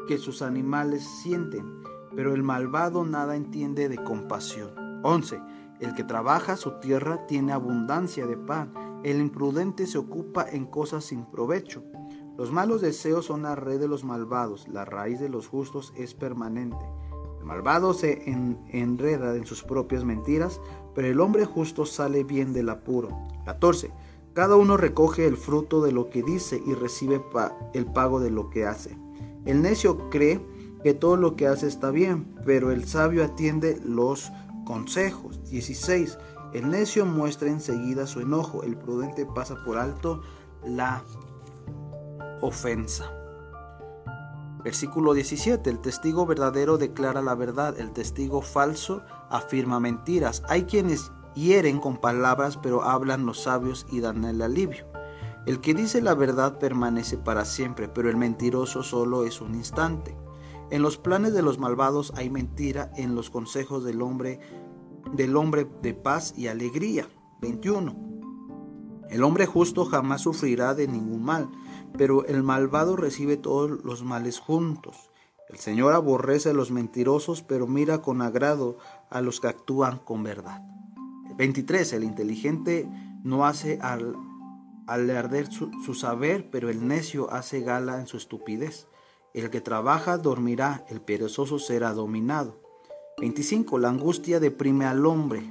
que 0.07 0.19
sus 0.19 0.43
animales 0.43 1.05
sienten, 1.23 1.83
pero 2.15 2.35
el 2.35 2.43
malvado 2.43 3.05
nada 3.05 3.37
entiende 3.37 3.89
de 3.89 3.97
compasión. 3.97 4.71
11. 5.03 5.41
El 5.81 5.95
que 5.95 6.05
trabaja 6.05 6.57
su 6.57 6.73
tierra 6.81 7.27
tiene 7.27 7.53
abundancia 7.53 8.27
de 8.27 8.37
pan, 8.37 8.73
el 9.03 9.19
imprudente 9.19 9.87
se 9.87 9.97
ocupa 9.97 10.45
en 10.51 10.67
cosas 10.67 11.05
sin 11.05 11.25
provecho. 11.25 11.83
Los 12.37 12.53
malos 12.53 12.81
deseos 12.81 13.27
son 13.27 13.43
la 13.43 13.55
red 13.55 13.81
de 13.81 13.89
los 13.89 14.05
malvados, 14.05 14.69
la 14.69 14.85
raíz 14.85 15.21
de 15.21 15.29
los 15.29 15.47
justos 15.47 15.93
es 15.97 16.15
permanente. 16.15 16.85
El 17.39 17.47
malvado 17.47 17.95
se 17.95 18.23
enreda 18.29 19.35
en 19.35 19.47
sus 19.47 19.63
propias 19.63 20.05
mentiras, 20.05 20.61
pero 20.95 21.09
el 21.09 21.21
hombre 21.21 21.45
justo 21.45 21.87
sale 21.87 22.25
bien 22.25 22.53
del 22.53 22.69
apuro. 22.69 23.11
14. 23.45 23.91
Cada 24.33 24.57
uno 24.57 24.77
recoge 24.77 25.27
el 25.27 25.37
fruto 25.37 25.83
de 25.83 25.93
lo 25.93 26.09
que 26.09 26.23
dice 26.23 26.63
y 26.65 26.75
recibe 26.75 27.21
el 27.75 27.87
pago 27.87 28.21
de 28.21 28.31
lo 28.31 28.49
que 28.51 28.67
hace. 28.67 28.97
El 29.45 29.63
necio 29.63 30.11
cree 30.11 30.41
que 30.83 30.95
todo 30.95 31.17
lo 31.17 31.37
que 31.37 31.47
hace 31.47 31.67
está 31.67 31.91
bien, 31.91 32.35
pero 32.45 32.71
el 32.71 32.87
sabio 32.87 33.25
atiende 33.25 33.81
los 33.85 34.31
consejos. 34.65 35.43
16. 35.51 36.19
El 36.53 36.71
necio 36.71 37.07
muestra 37.07 37.49
enseguida 37.49 38.07
su 38.07 38.21
enojo, 38.21 38.63
el 38.63 38.77
prudente 38.77 39.27
pasa 39.27 39.57
por 39.65 39.79
alto 39.79 40.23
la 40.65 41.05
ofensa. 42.41 43.20
Versículo 44.63 45.15
17. 45.15 45.69
El 45.71 45.81
testigo 45.81 46.27
verdadero 46.27 46.79
declara 46.79 47.23
la 47.23 47.35
verdad, 47.35 47.79
el 47.79 47.93
testigo 47.93 48.43
falso 48.43 49.03
afirma 49.31 49.81
mentiras. 49.81 50.43
Hay 50.49 50.65
quienes 50.65 51.13
hieren 51.35 51.79
con 51.81 51.97
palabras, 51.97 52.57
pero 52.57 52.83
hablan 52.83 53.27
los 53.27 53.43
sabios 53.43 53.87
y 53.91 54.01
dan 54.01 54.25
el 54.25 54.43
alivio. 54.43 54.87
El 55.47 55.61
que 55.61 55.75
dice 55.75 56.03
la 56.03 56.15
verdad 56.15 56.59
permanece 56.59 57.17
para 57.17 57.45
siempre, 57.45 57.89
pero 57.89 58.11
el 58.11 58.17
mentiroso 58.17 58.83
solo 58.83 59.25
es 59.25 59.41
un 59.41 59.55
instante. 59.55 60.17
En 60.71 60.83
los 60.83 60.99
planes 60.99 61.33
de 61.33 61.43
los 61.43 61.59
malvados 61.59 62.13
hay 62.17 62.31
mentira, 62.31 62.93
en 62.97 63.15
los 63.15 63.31
consejos 63.31 63.83
del 63.85 64.03
hombre 64.03 64.41
del 65.15 65.37
hombre 65.37 65.67
de 65.83 65.95
paz 65.95 66.35
y 66.37 66.47
alegría. 66.47 67.09
21. 67.41 67.97
El 69.09 69.25
hombre 69.25 69.47
justo 69.47 69.85
jamás 69.87 70.21
sufrirá 70.21 70.75
de 70.75 70.87
ningún 70.87 71.25
mal, 71.25 71.51
pero 71.97 72.25
el 72.27 72.43
malvado 72.43 72.97
recibe 72.97 73.37
todos 73.37 73.85
los 73.85 74.03
males 74.03 74.39
juntos. 74.39 75.11
El 75.49 75.59
Señor 75.59 75.95
aborrece 75.95 76.51
a 76.51 76.55
los 76.55 76.71
mentirosos, 76.71 77.43
pero 77.43 77.67
mira 77.67 78.03
con 78.03 78.23
agrado 78.23 78.79
a 79.11 79.21
los 79.21 79.41
que 79.41 79.49
actúan 79.49 79.99
con 79.99 80.23
verdad. 80.23 80.63
23. 81.37 81.93
El 81.95 82.05
inteligente 82.05 82.89
no 83.25 83.47
hace 83.47 83.79
al, 83.83 84.17
arder 84.87 85.53
su, 85.53 85.71
su 85.85 85.95
saber, 85.95 86.51
pero 86.51 86.69
el 86.69 86.87
necio 86.87 87.33
hace 87.33 87.61
gala 87.61 87.99
en 87.99 88.07
su 88.07 88.17
estupidez. 88.17 88.87
El 89.35 89.51
que 89.51 89.61
trabaja 89.61 90.19
dormirá, 90.19 90.85
el 90.89 91.01
perezoso 91.01 91.59
será 91.59 91.93
dominado. 91.93 92.61
25. 93.19 93.79
La 93.79 93.89
angustia 93.89 94.41
deprime 94.41 94.87
al 94.87 95.05
hombre. 95.05 95.43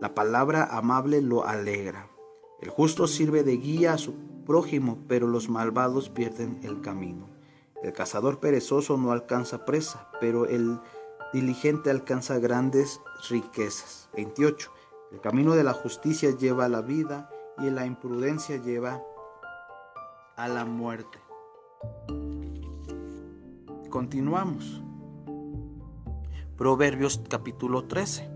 La 0.00 0.14
palabra 0.14 0.64
amable 0.64 1.22
lo 1.22 1.46
alegra. 1.46 2.08
El 2.60 2.70
justo 2.70 3.06
sirve 3.06 3.42
de 3.42 3.56
guía 3.56 3.94
a 3.94 3.98
su 3.98 4.14
prójimo, 4.44 4.98
pero 5.08 5.26
los 5.26 5.48
malvados 5.48 6.08
pierden 6.08 6.60
el 6.62 6.80
camino. 6.80 7.28
El 7.82 7.92
cazador 7.92 8.38
perezoso 8.38 8.96
no 8.96 9.12
alcanza 9.12 9.64
presa, 9.64 10.08
pero 10.20 10.46
el 10.46 10.78
diligente 11.32 11.90
alcanza 11.90 12.38
grandes 12.38 13.00
riquezas. 13.28 14.08
28. 14.14 14.70
El 15.12 15.20
camino 15.20 15.54
de 15.54 15.64
la 15.64 15.72
justicia 15.72 16.36
lleva 16.36 16.66
a 16.66 16.68
la 16.68 16.80
vida 16.80 17.30
y 17.58 17.70
la 17.70 17.86
imprudencia 17.86 18.56
lleva 18.56 19.02
a 20.36 20.48
la 20.48 20.64
muerte. 20.64 21.18
Continuamos. 23.90 24.82
Proverbios 26.56 27.20
capítulo 27.28 27.84
13. 27.84 28.30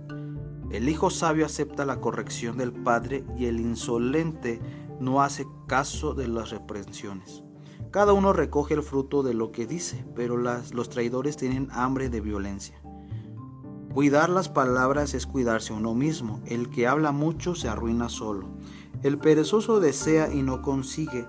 El 0.70 0.88
hijo 0.88 1.10
sabio 1.10 1.46
acepta 1.46 1.84
la 1.84 2.00
corrección 2.00 2.58
del 2.58 2.72
padre 2.72 3.24
y 3.38 3.46
el 3.46 3.60
insolente 3.60 4.60
no 5.00 5.22
hace 5.22 5.46
caso 5.66 6.14
de 6.14 6.28
las 6.28 6.50
reprensiones. 6.50 7.42
Cada 7.90 8.12
uno 8.12 8.32
recoge 8.32 8.74
el 8.74 8.82
fruto 8.82 9.22
de 9.22 9.34
lo 9.34 9.52
que 9.52 9.66
dice, 9.66 10.04
pero 10.14 10.36
los 10.36 10.88
traidores 10.90 11.36
tienen 11.36 11.68
hambre 11.70 12.08
de 12.08 12.20
violencia. 12.20 12.80
Cuidar 13.94 14.28
las 14.28 14.50
palabras 14.50 15.14
es 15.14 15.26
cuidarse 15.26 15.72
uno 15.72 15.94
mismo. 15.94 16.42
El 16.44 16.68
que 16.68 16.86
habla 16.86 17.12
mucho 17.12 17.54
se 17.54 17.68
arruina 17.68 18.10
solo. 18.10 18.48
El 19.02 19.16
perezoso 19.16 19.80
desea 19.80 20.30
y 20.30 20.42
no 20.42 20.60
consigue. 20.60 21.26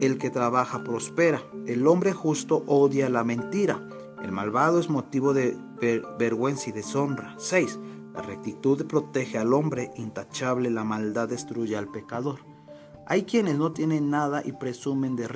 El 0.00 0.16
que 0.16 0.30
trabaja 0.30 0.82
prospera. 0.82 1.42
El 1.66 1.86
hombre 1.86 2.14
justo 2.14 2.64
odia 2.66 3.10
la 3.10 3.24
mentira. 3.24 3.86
El 4.22 4.32
malvado 4.32 4.80
es 4.80 4.88
motivo 4.88 5.34
de 5.34 5.54
vergüenza 6.18 6.70
y 6.70 6.72
deshonra. 6.72 7.34
6. 7.36 7.78
La 8.14 8.22
rectitud 8.22 8.86
protege 8.86 9.36
al 9.36 9.52
hombre 9.52 9.90
intachable, 9.96 10.70
la 10.70 10.84
maldad 10.84 11.28
destruye 11.28 11.76
al 11.76 11.90
pecador. 11.90 12.55
Hay 13.08 13.22
quienes 13.22 13.56
no 13.56 13.70
tienen 13.70 14.10
nada 14.10 14.42
y 14.44 14.50
presumen 14.50 15.14
de, 15.14 15.28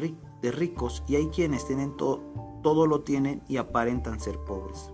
ricos 0.51 1.05
y 1.07 1.15
hay 1.15 1.29
quienes 1.29 1.69
tienen 1.69 1.97
todo, 1.97 2.87
lo 2.87 3.03
tienen 3.03 3.43
y 3.47 3.59
aparentan 3.59 4.19
ser 4.19 4.39
pobres. 4.41 4.91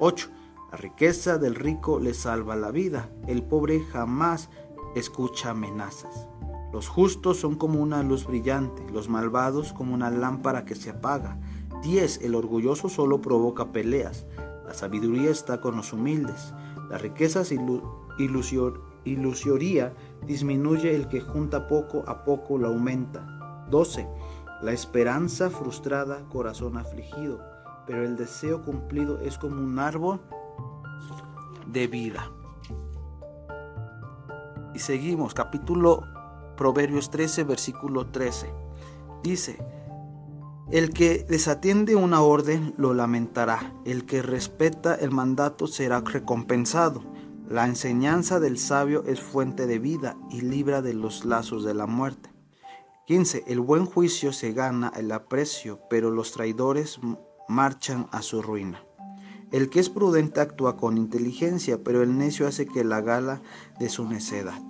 8. 0.00 0.28
La 0.70 0.76
riqueza 0.76 1.38
del 1.38 1.54
rico 1.54 1.98
le 1.98 2.12
salva 2.12 2.56
la 2.56 2.70
vida. 2.72 3.10
El 3.26 3.42
pobre 3.42 3.80
jamás 3.80 4.50
escucha 4.94 5.50
amenazas. 5.50 6.28
Los 6.74 6.88
justos 6.88 7.38
son 7.38 7.54
como 7.54 7.80
una 7.80 8.02
luz 8.02 8.26
brillante, 8.26 8.84
los 8.92 9.08
malvados 9.08 9.72
como 9.72 9.94
una 9.94 10.10
lámpara 10.10 10.66
que 10.66 10.74
se 10.74 10.90
apaga. 10.90 11.40
10. 11.82 12.20
El 12.20 12.34
orgulloso 12.34 12.90
solo 12.90 13.22
provoca 13.22 13.72
peleas. 13.72 14.26
La 14.66 14.74
sabiduría 14.74 15.30
está 15.30 15.62
con 15.62 15.74
los 15.74 15.94
humildes. 15.94 16.52
Las 16.90 17.00
riquezas 17.00 17.50
ilusión 18.18 18.89
ilusioría 19.04 19.92
disminuye 20.26 20.94
el 20.94 21.08
que 21.08 21.20
junta 21.20 21.66
poco 21.68 22.04
a 22.06 22.24
poco 22.24 22.58
lo 22.58 22.68
aumenta. 22.68 23.66
12. 23.70 24.06
La 24.62 24.72
esperanza 24.72 25.50
frustrada, 25.50 26.28
corazón 26.28 26.76
afligido, 26.76 27.40
pero 27.86 28.04
el 28.04 28.16
deseo 28.16 28.62
cumplido 28.62 29.20
es 29.20 29.38
como 29.38 29.62
un 29.62 29.78
árbol 29.78 30.20
de 31.66 31.86
vida. 31.86 32.30
Y 34.74 34.78
seguimos, 34.78 35.34
capítulo 35.34 36.04
Proverbios 36.56 37.10
13, 37.10 37.44
versículo 37.44 38.06
13. 38.06 38.52
Dice, 39.22 39.58
el 40.70 40.92
que 40.92 41.24
desatiende 41.28 41.96
una 41.96 42.22
orden 42.22 42.74
lo 42.76 42.94
lamentará, 42.94 43.74
el 43.84 44.06
que 44.06 44.22
respeta 44.22 44.94
el 44.94 45.10
mandato 45.10 45.66
será 45.66 46.00
recompensado. 46.00 47.02
La 47.50 47.66
enseñanza 47.66 48.38
del 48.38 48.58
sabio 48.58 49.02
es 49.08 49.20
fuente 49.20 49.66
de 49.66 49.80
vida 49.80 50.16
y 50.30 50.40
libra 50.40 50.82
de 50.82 50.94
los 50.94 51.24
lazos 51.24 51.64
de 51.64 51.74
la 51.74 51.88
muerte. 51.88 52.30
15. 53.08 53.42
El 53.48 53.58
buen 53.58 53.86
juicio 53.86 54.32
se 54.32 54.52
gana 54.52 54.92
el 54.94 55.10
aprecio, 55.10 55.80
pero 55.90 56.12
los 56.12 56.30
traidores 56.30 57.00
marchan 57.48 58.06
a 58.12 58.22
su 58.22 58.40
ruina. 58.40 58.84
El 59.50 59.68
que 59.68 59.80
es 59.80 59.90
prudente 59.90 60.40
actúa 60.40 60.76
con 60.76 60.96
inteligencia, 60.96 61.82
pero 61.82 62.04
el 62.04 62.16
necio 62.16 62.46
hace 62.46 62.66
que 62.66 62.84
la 62.84 63.00
gala 63.00 63.42
de 63.80 63.88
su 63.88 64.04
necedad. 64.04 64.62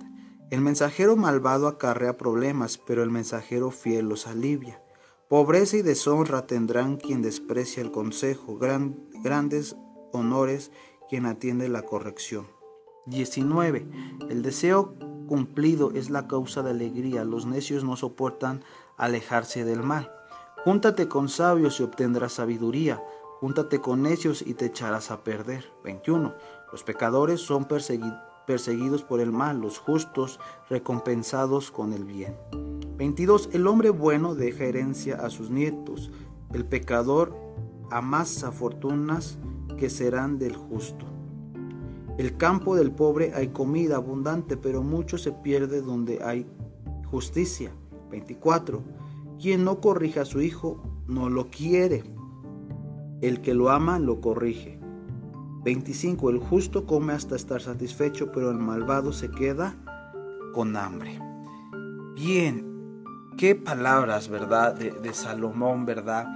El 0.49 0.61
mensajero 0.61 1.15
malvado 1.15 1.67
acarrea 1.67 2.17
problemas, 2.17 2.79
pero 2.79 3.03
el 3.03 3.11
mensajero 3.11 3.69
fiel 3.69 4.09
los 4.09 4.25
alivia. 4.25 4.81
Pobreza 5.29 5.77
y 5.77 5.83
deshonra 5.83 6.47
tendrán 6.47 6.97
quien 6.97 7.21
desprecia 7.21 7.83
el 7.83 7.91
consejo, 7.91 8.57
grandes 8.57 9.75
honores 10.13 10.71
quien 11.07 11.27
atiende 11.27 11.69
la 11.69 11.83
corrección. 11.83 12.47
19. 13.11 13.85
El 14.29 14.41
deseo 14.41 14.95
cumplido 15.27 15.91
es 15.91 16.09
la 16.09 16.27
causa 16.27 16.63
de 16.63 16.71
alegría. 16.71 17.23
Los 17.23 17.45
necios 17.45 17.83
no 17.83 17.95
soportan 17.95 18.63
alejarse 18.97 19.63
del 19.63 19.83
mal. 19.83 20.11
Júntate 20.63 21.07
con 21.07 21.29
sabios 21.29 21.79
y 21.79 21.83
obtendrás 21.83 22.33
sabiduría. 22.33 23.03
Júntate 23.39 23.79
con 23.81 24.01
necios 24.01 24.41
y 24.41 24.53
te 24.55 24.65
echarás 24.65 25.11
a 25.11 25.23
perder. 25.23 25.65
21. 25.83 26.33
Los 26.71 26.83
pecadores 26.83 27.41
son 27.41 27.67
perseguidos 27.67 29.03
por 29.03 29.19
el 29.19 29.31
mal, 29.31 29.59
los 29.59 29.77
justos 29.77 30.39
recompensados 30.69 31.69
con 31.69 31.93
el 31.93 32.05
bien. 32.05 32.35
22. 32.97 33.49
El 33.51 33.67
hombre 33.67 33.89
bueno 33.89 34.35
deja 34.35 34.63
herencia 34.63 35.15
a 35.15 35.29
sus 35.29 35.49
nietos. 35.49 36.11
El 36.53 36.65
pecador 36.65 37.35
amasa 37.89 38.51
fortunas 38.51 39.37
que 39.77 39.89
serán 39.89 40.37
del 40.37 40.55
justo. 40.55 41.05
El 42.17 42.37
campo 42.37 42.75
del 42.75 42.91
pobre 42.91 43.33
hay 43.33 43.49
comida 43.49 43.95
abundante, 43.95 44.57
pero 44.57 44.83
mucho 44.83 45.17
se 45.17 45.31
pierde 45.31 45.81
donde 45.81 46.23
hay 46.23 46.45
justicia. 47.05 47.71
24. 48.09 48.83
Quien 49.39 49.63
no 49.63 49.79
corrija 49.79 50.21
a 50.21 50.25
su 50.25 50.41
hijo 50.41 50.83
no 51.07 51.29
lo 51.29 51.49
quiere. 51.49 52.03
El 53.21 53.41
que 53.41 53.53
lo 53.53 53.69
ama 53.69 53.99
lo 53.99 54.19
corrige. 54.21 54.79
25. 55.63 56.29
El 56.29 56.39
justo 56.39 56.85
come 56.85 57.13
hasta 57.13 57.35
estar 57.35 57.61
satisfecho, 57.61 58.31
pero 58.31 58.51
el 58.51 58.57
malvado 58.57 59.13
se 59.13 59.29
queda 59.29 59.75
con 60.53 60.75
hambre. 60.75 61.19
Bien, 62.15 63.03
qué 63.37 63.55
palabras, 63.55 64.27
¿verdad? 64.27 64.75
De, 64.75 65.13
Salomón, 65.13 65.85
¿verdad? 65.85 66.27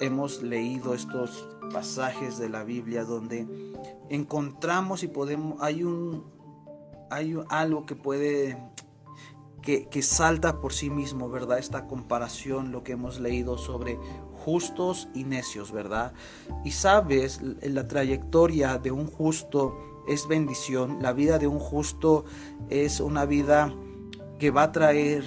hemos 0.00 0.42
leído 0.42 0.94
estos 0.94 1.48
pasajes 1.72 2.38
de 2.38 2.48
la 2.48 2.64
Biblia 2.64 3.04
donde 3.04 3.46
encontramos 4.08 5.02
y 5.02 5.08
podemos, 5.08 5.60
hay 5.60 5.82
un, 5.84 6.24
hay 7.10 7.36
algo 7.48 7.86
que 7.86 7.96
puede, 7.96 8.58
que, 9.62 9.88
que 9.88 10.02
salta 10.02 10.60
por 10.60 10.72
sí 10.72 10.90
mismo, 10.90 11.30
¿verdad? 11.30 11.58
Esta 11.58 11.86
comparación, 11.86 12.72
lo 12.72 12.82
que 12.82 12.92
hemos 12.92 13.20
leído 13.20 13.58
sobre 13.58 13.98
justos 14.44 15.08
y 15.14 15.24
necios, 15.24 15.72
¿verdad? 15.72 16.12
Y 16.64 16.72
sabes, 16.72 17.40
la 17.42 17.86
trayectoria 17.86 18.78
de 18.78 18.90
un 18.90 19.06
justo 19.06 19.76
es 20.08 20.26
bendición, 20.26 20.98
la 21.00 21.12
vida 21.12 21.38
de 21.38 21.46
un 21.46 21.58
justo 21.58 22.24
es 22.68 23.00
una 23.00 23.26
vida 23.26 23.72
que 24.38 24.50
va 24.50 24.64
a 24.64 24.72
traer 24.72 25.24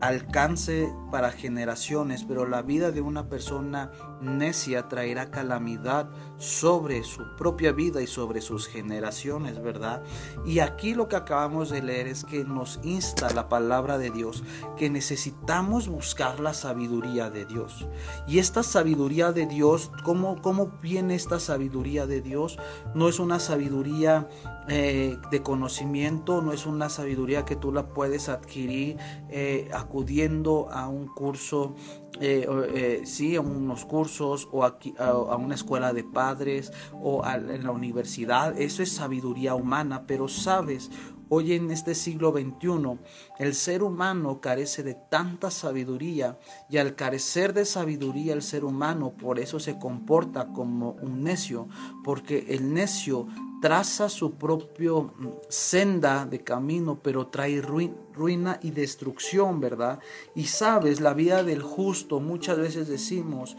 alcance 0.00 0.92
para 1.10 1.30
generaciones, 1.30 2.24
pero 2.24 2.46
la 2.46 2.62
vida 2.62 2.90
de 2.90 3.00
una 3.00 3.28
persona 3.28 3.92
necia 4.24 4.88
traerá 4.88 5.30
calamidad 5.30 6.08
sobre 6.38 7.04
su 7.04 7.36
propia 7.36 7.72
vida 7.72 8.02
y 8.02 8.06
sobre 8.06 8.40
sus 8.40 8.66
generaciones, 8.66 9.62
¿verdad? 9.62 10.02
Y 10.44 10.58
aquí 10.58 10.94
lo 10.94 11.08
que 11.08 11.16
acabamos 11.16 11.70
de 11.70 11.82
leer 11.82 12.08
es 12.08 12.24
que 12.24 12.44
nos 12.44 12.80
insta 12.82 13.32
la 13.32 13.48
palabra 13.48 13.98
de 13.98 14.10
Dios, 14.10 14.42
que 14.76 14.90
necesitamos 14.90 15.88
buscar 15.88 16.40
la 16.40 16.54
sabiduría 16.54 17.30
de 17.30 17.44
Dios. 17.44 17.86
Y 18.26 18.38
esta 18.38 18.62
sabiduría 18.62 19.32
de 19.32 19.46
Dios, 19.46 19.90
¿cómo, 20.02 20.40
cómo 20.42 20.72
viene 20.82 21.14
esta 21.14 21.38
sabiduría 21.38 22.06
de 22.06 22.20
Dios? 22.20 22.58
No 22.94 23.08
es 23.08 23.18
una 23.18 23.38
sabiduría 23.38 24.28
eh, 24.66 25.18
de 25.30 25.42
conocimiento, 25.42 26.40
no 26.40 26.52
es 26.52 26.64
una 26.64 26.88
sabiduría 26.88 27.44
que 27.44 27.54
tú 27.54 27.70
la 27.70 27.88
puedes 27.88 28.30
adquirir 28.30 28.96
eh, 29.28 29.68
acudiendo 29.74 30.70
a 30.70 30.88
un 30.88 31.06
curso 31.06 31.74
eh, 32.20 32.46
eh, 32.74 33.02
sí, 33.04 33.36
a 33.36 33.40
unos 33.40 33.84
cursos 33.84 34.48
o 34.52 34.64
aquí, 34.64 34.94
a, 34.98 35.36
una 35.36 35.54
escuela 35.54 35.92
de 35.92 36.04
padres 36.04 36.72
o 36.92 37.22
en 37.26 37.64
la 37.64 37.70
universidad. 37.70 38.58
Eso 38.60 38.82
es 38.82 38.92
sabiduría 38.92 39.54
humana, 39.54 40.04
pero 40.06 40.28
sabes, 40.28 40.90
hoy 41.28 41.54
en 41.54 41.70
este 41.70 41.94
siglo 41.94 42.32
XXI, 42.32 42.98
el 43.38 43.54
ser 43.54 43.82
humano 43.82 44.40
carece 44.40 44.82
de 44.82 44.94
tanta 44.94 45.50
sabiduría 45.50 46.38
y 46.68 46.76
al 46.78 46.94
carecer 46.94 47.52
de 47.52 47.64
sabiduría 47.64 48.34
el 48.34 48.42
ser 48.42 48.64
humano 48.64 49.14
por 49.16 49.38
eso 49.38 49.58
se 49.58 49.78
comporta 49.78 50.52
como 50.52 50.92
un 51.02 51.24
necio, 51.24 51.68
porque 52.04 52.46
el 52.50 52.72
necio 52.72 53.26
traza 53.64 54.10
su 54.10 54.34
propio 54.34 55.14
mm, 55.16 55.28
senda 55.48 56.26
de 56.26 56.44
camino, 56.44 56.98
pero 57.02 57.28
trae 57.28 57.62
ruina 57.62 58.60
y 58.62 58.72
destrucción, 58.72 59.58
¿verdad? 59.58 60.00
Y 60.34 60.48
sabes, 60.48 61.00
la 61.00 61.14
vida 61.14 61.42
del 61.42 61.62
justo, 61.62 62.20
muchas 62.20 62.58
veces 62.58 62.88
decimos, 62.88 63.56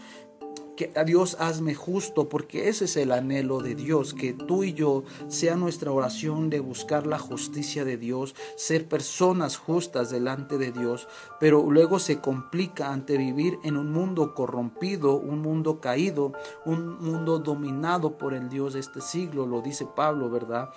que 0.75 0.91
a 0.95 1.03
Dios 1.03 1.37
hazme 1.39 1.75
justo, 1.75 2.29
porque 2.29 2.69
ese 2.69 2.85
es 2.85 2.97
el 2.97 3.11
anhelo 3.11 3.61
de 3.61 3.75
Dios, 3.75 4.13
que 4.13 4.33
tú 4.33 4.63
y 4.63 4.73
yo 4.73 5.03
sea 5.27 5.55
nuestra 5.55 5.91
oración 5.91 6.49
de 6.49 6.59
buscar 6.59 7.07
la 7.07 7.19
justicia 7.19 7.85
de 7.85 7.97
Dios, 7.97 8.35
ser 8.55 8.87
personas 8.87 9.57
justas 9.57 10.09
delante 10.09 10.57
de 10.57 10.71
Dios, 10.71 11.07
pero 11.39 11.65
luego 11.69 11.99
se 11.99 12.19
complica 12.19 12.91
ante 12.91 13.17
vivir 13.17 13.57
en 13.63 13.77
un 13.77 13.91
mundo 13.91 14.33
corrompido, 14.33 15.17
un 15.17 15.41
mundo 15.41 15.79
caído, 15.79 16.33
un 16.65 16.99
mundo 16.99 17.39
dominado 17.39 18.17
por 18.17 18.33
el 18.33 18.49
Dios 18.49 18.73
de 18.73 18.79
este 18.79 19.01
siglo, 19.01 19.45
lo 19.45 19.61
dice 19.61 19.85
Pablo, 19.95 20.29
¿verdad? 20.29 20.69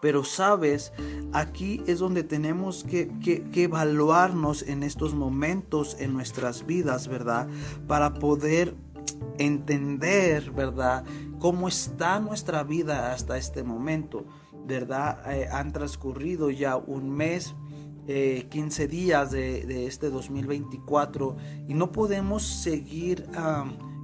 Pero 0.00 0.24
sabes, 0.24 0.92
aquí 1.32 1.80
es 1.86 2.00
donde 2.00 2.24
tenemos 2.24 2.82
que, 2.82 3.08
que, 3.22 3.62
evaluarnos 3.62 4.62
en 4.62 4.82
estos 4.82 5.14
momentos 5.14 5.96
en 6.00 6.12
nuestras 6.12 6.66
vidas, 6.66 7.06
¿verdad? 7.06 7.46
Para 7.86 8.14
poder 8.14 8.74
entender, 9.38 10.50
¿verdad? 10.50 11.04
Cómo 11.38 11.68
está 11.68 12.20
nuestra 12.20 12.62
vida 12.62 13.12
hasta 13.12 13.36
este 13.36 13.62
momento, 13.62 14.26
¿verdad? 14.66 15.18
Eh, 15.32 15.48
han 15.50 15.72
transcurrido 15.72 16.50
ya 16.50 16.76
un 16.76 17.10
mes, 17.10 17.54
15 18.06 18.08
eh, 18.08 18.88
días 18.88 19.30
de, 19.30 19.86
este 19.86 20.10
2024 20.10 21.36
y 21.68 21.74
no 21.74 21.92
podemos 21.92 22.42
seguir 22.42 23.28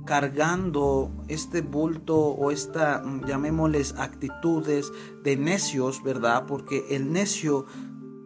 cargando 0.08 1.10
este 1.28 1.60
bulto 1.60 2.16
o 2.16 2.50
esta, 2.50 3.02
llamémosles, 3.26 3.94
actitudes 3.98 4.90
de 5.22 5.36
necios, 5.36 6.02
¿verdad? 6.02 6.46
Porque 6.46 6.84
el 6.90 7.12
necio 7.12 7.66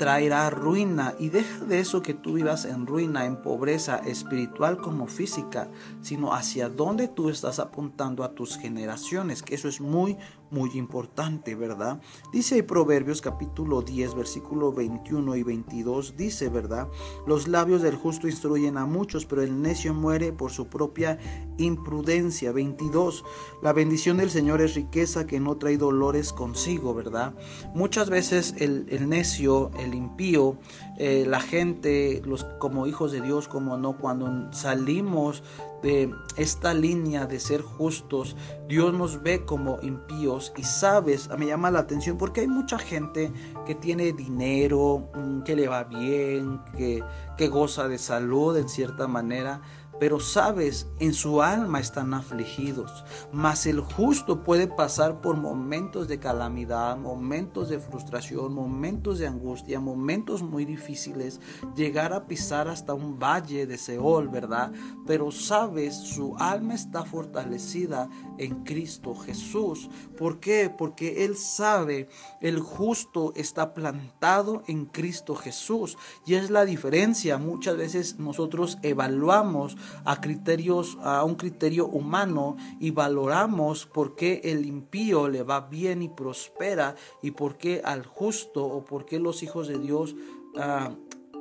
traerá 0.02 0.50
ruina 0.50 1.14
y 1.18 1.28
deja 1.28 1.64
de 1.64 1.80
eso 1.80 2.02
que 2.02 2.14
tú 2.14 2.34
vivas 2.34 2.64
en 2.64 2.86
ruina, 2.86 3.24
en 3.24 3.42
pobreza 3.42 3.98
espiritual 3.98 4.78
como 4.78 5.06
física, 5.06 5.70
sino 6.02 6.34
hacia 6.34 6.68
dónde 6.68 7.08
tú 7.08 7.30
estás 7.30 7.58
apuntando 7.58 8.24
a 8.24 8.34
tus 8.34 8.58
generaciones, 8.58 9.42
que 9.42 9.54
eso 9.54 9.68
es 9.68 9.80
muy, 9.80 10.16
muy 10.50 10.70
importante, 10.74 11.54
¿verdad? 11.54 12.00
Dice 12.32 12.62
Proverbios 12.62 13.22
capítulo 13.22 13.80
10, 13.80 14.14
versículo 14.14 14.72
21 14.72 15.36
y 15.36 15.42
22, 15.42 16.16
dice, 16.16 16.50
¿verdad? 16.50 16.88
Los 17.26 17.48
labios 17.48 17.80
del 17.80 17.96
justo 17.96 18.28
instruyen 18.28 18.76
a 18.76 18.84
muchos, 18.84 19.24
pero 19.24 19.42
el 19.42 19.62
necio 19.62 19.94
muere 19.94 20.32
por 20.32 20.50
su 20.50 20.66
propia 20.66 21.18
imprudencia. 21.56 22.52
22, 22.52 23.24
la 23.62 23.72
bendición 23.72 24.18
del 24.18 24.30
Señor 24.30 24.60
es 24.60 24.74
riqueza 24.74 25.26
que 25.26 25.40
no 25.40 25.56
trae 25.56 25.78
dolores 25.78 26.32
consigo, 26.32 26.94
¿verdad? 26.94 27.34
Muchas 27.74 28.10
veces 28.10 28.54
el, 28.58 28.86
el 28.90 29.08
necio, 29.08 29.70
el 29.78 29.94
impío, 29.94 30.58
eh, 30.98 31.24
la 31.26 31.40
gente, 31.40 32.22
los 32.26 32.44
como 32.44 32.86
hijos 32.86 33.12
de 33.12 33.20
Dios, 33.20 33.48
como 33.48 33.78
no, 33.78 33.96
cuando 33.96 34.52
salimos 34.52 35.42
de 35.82 36.14
esta 36.36 36.72
línea 36.72 37.26
de 37.26 37.40
ser 37.40 37.60
justos, 37.60 38.36
Dios 38.68 38.94
nos 38.94 39.22
ve 39.22 39.44
como 39.44 39.78
impíos 39.82 40.52
y 40.56 40.62
sabes, 40.62 41.28
me 41.36 41.46
llama 41.46 41.70
la 41.70 41.80
atención 41.80 42.16
porque 42.16 42.42
hay 42.42 42.48
mucha 42.48 42.78
gente 42.78 43.32
que 43.66 43.74
tiene 43.74 44.12
dinero, 44.12 45.10
mm, 45.14 45.42
que 45.42 45.56
le 45.56 45.68
va 45.68 45.84
bien, 45.84 46.60
que, 46.76 47.02
que 47.36 47.48
goza 47.48 47.88
de 47.88 47.98
salud 47.98 48.56
en 48.56 48.68
cierta 48.68 49.08
manera, 49.08 49.60
pero 49.98 50.20
sabes, 50.20 50.88
en 50.98 51.14
su 51.14 51.42
alma 51.42 51.80
están 51.80 52.14
afligidos. 52.14 53.04
Mas 53.32 53.66
el 53.66 53.80
justo 53.80 54.42
puede 54.42 54.66
pasar 54.66 55.20
por 55.20 55.36
momentos 55.36 56.08
de 56.08 56.18
calamidad, 56.18 56.96
momentos 56.96 57.68
de 57.68 57.78
frustración, 57.78 58.52
momentos 58.52 59.18
de 59.18 59.26
angustia, 59.26 59.80
momentos 59.80 60.42
muy 60.42 60.64
difíciles, 60.64 61.40
llegar 61.76 62.12
a 62.12 62.26
pisar 62.26 62.68
hasta 62.68 62.94
un 62.94 63.18
valle 63.18 63.66
de 63.66 63.78
Seol, 63.78 64.28
¿verdad? 64.28 64.72
Pero 65.06 65.30
sabes, 65.30 65.96
su 65.96 66.36
alma 66.36 66.74
está 66.74 67.04
fortalecida 67.04 68.08
en 68.38 68.64
Cristo 68.64 69.14
Jesús. 69.14 69.88
¿Por 70.16 70.40
qué? 70.40 70.70
Porque 70.76 71.24
él 71.24 71.36
sabe, 71.36 72.08
el 72.40 72.60
justo 72.60 73.32
está 73.36 73.74
plantado 73.74 74.62
en 74.66 74.86
Cristo 74.86 75.34
Jesús. 75.34 75.96
Y 76.26 76.34
es 76.34 76.50
la 76.50 76.64
diferencia. 76.64 77.38
Muchas 77.38 77.76
veces 77.76 78.18
nosotros 78.18 78.78
evaluamos 78.82 79.76
a 80.04 80.20
criterios, 80.20 80.98
a 81.02 81.24
un 81.24 81.34
criterio 81.34 81.86
humano 81.86 82.56
y 82.80 82.90
valoramos 82.90 83.86
por 83.86 84.14
qué 84.14 84.40
el 84.44 84.66
impío 84.66 85.28
le 85.28 85.42
va 85.42 85.60
bien 85.60 86.02
y 86.02 86.08
prospera 86.08 86.94
y 87.22 87.32
por 87.32 87.56
qué 87.56 87.82
al 87.84 88.04
justo 88.06 88.64
o 88.64 88.84
por 88.84 89.04
qué 89.04 89.18
los 89.18 89.42
hijos 89.42 89.68
de 89.68 89.78
Dios 89.78 90.14
ah, 90.56 90.90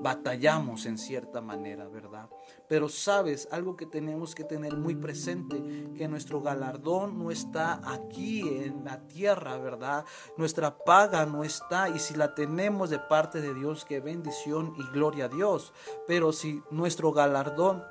batallamos 0.01 0.85
en 0.85 0.97
cierta 0.97 1.41
manera, 1.41 1.87
¿verdad? 1.87 2.27
Pero 2.67 2.89
sabes, 2.89 3.47
algo 3.51 3.75
que 3.75 3.85
tenemos 3.85 4.33
que 4.33 4.43
tener 4.43 4.75
muy 4.75 4.95
presente, 4.95 5.61
que 5.95 6.07
nuestro 6.07 6.41
galardón 6.41 7.19
no 7.19 7.29
está 7.29 7.81
aquí 7.85 8.41
en 8.41 8.83
la 8.83 9.07
tierra, 9.07 9.57
¿verdad? 9.57 10.05
Nuestra 10.37 10.77
paga 10.77 11.25
no 11.25 11.43
está 11.43 11.89
y 11.89 11.99
si 11.99 12.15
la 12.15 12.33
tenemos 12.33 12.89
de 12.89 12.99
parte 12.99 13.41
de 13.41 13.53
Dios, 13.53 13.85
qué 13.85 13.99
bendición 13.99 14.73
y 14.77 14.91
gloria 14.91 15.25
a 15.25 15.29
Dios. 15.29 15.73
Pero 16.07 16.31
si 16.33 16.63
nuestro 16.71 17.11
galardón 17.11 17.83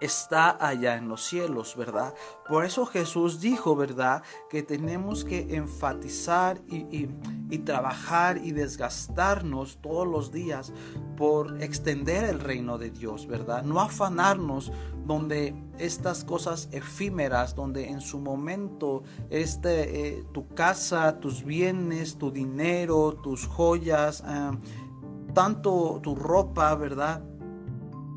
está 0.00 0.56
allá 0.64 0.96
en 0.96 1.08
los 1.08 1.22
cielos, 1.22 1.76
¿verdad? 1.76 2.14
Por 2.48 2.64
eso 2.64 2.86
Jesús 2.86 3.40
dijo, 3.40 3.76
¿verdad? 3.76 4.22
Que 4.48 4.62
tenemos 4.62 5.24
que 5.24 5.54
enfatizar 5.54 6.60
y, 6.68 7.08
trabajar 7.58 8.38
y 8.38 8.52
desgastarnos 8.52 9.78
todos 9.80 10.06
los 10.06 10.32
días 10.32 10.72
por 11.16 11.62
extender 11.62 12.24
el 12.24 12.40
reino 12.40 12.78
de 12.78 12.90
Dios, 12.90 13.26
¿verdad? 13.26 13.62
No 13.62 13.80
afanarnos 13.80 14.72
donde 15.04 15.54
estas 15.78 16.24
cosas 16.24 16.68
efímeras, 16.72 17.54
donde 17.54 17.88
en 17.88 18.00
su 18.00 18.20
momento 18.20 19.02
este, 19.28 20.18
eh, 20.18 20.24
tu 20.32 20.48
casa, 20.48 21.18
tus 21.20 21.44
bienes, 21.44 22.16
tu 22.16 22.30
dinero, 22.30 23.18
tus 23.22 23.46
joyas, 23.46 24.22
eh, 24.26 24.50
tanto 25.34 26.00
tu 26.02 26.14
ropa, 26.14 26.74
¿verdad? 26.74 27.22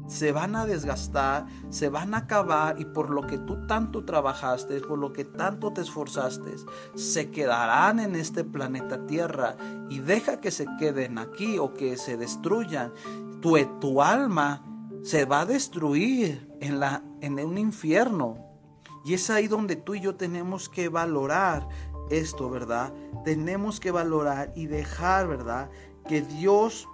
Se 0.08 0.32
van 0.32 0.56
a 0.56 0.66
desgastar, 0.66 1.46
se 1.70 1.90
van 1.90 2.14
a 2.14 2.20
acabar 2.20 2.80
y 2.80 2.86
por 2.86 3.10
lo 3.10 3.26
que 3.26 3.38
tú 3.38 3.66
tanto 3.68 4.04
trabajaste, 4.06 4.80
por 4.82 5.00
lo 5.00 5.14
que 5.14 5.26
tanto 5.26 5.72
te 5.72 5.82
esforzaste, 5.82 6.56
se 6.96 7.32
quedarán 7.32 8.00
en 8.00 8.16
este 8.16 8.44
planeta 8.44 9.06
Tierra 9.08 9.56
y 9.90 10.00
deja 10.00 10.40
que 10.40 10.52
se 10.52 10.66
queden 10.80 11.18
aquí 11.18 11.58
o 11.58 11.74
que 11.74 11.98
se 11.98 12.18
destruyan. 12.18 12.94
Tu, 13.42 13.58
tu 13.80 14.02
alma 14.02 14.66
se 15.04 15.26
va 15.26 15.42
a 15.42 15.46
destruir 15.46 16.50
en, 16.62 16.80
la, 16.80 17.04
en 17.22 17.40
un 17.40 17.58
infierno. 17.58 18.38
Y 19.06 19.14
es 19.14 19.30
ahí 19.30 19.48
donde 19.48 19.76
tú 19.76 19.96
y 19.96 20.02
yo 20.02 20.16
tenemos 20.16 20.70
que 20.70 20.88
valorar 20.88 21.68
esto, 22.10 22.50
¿verdad? 22.50 22.94
Tenemos 23.26 23.80
que 23.80 23.92
valorar 23.92 24.54
y 24.56 24.68
dejar, 24.68 25.28
¿verdad? 25.28 25.70
Que 26.08 26.22
Dios 26.22 26.88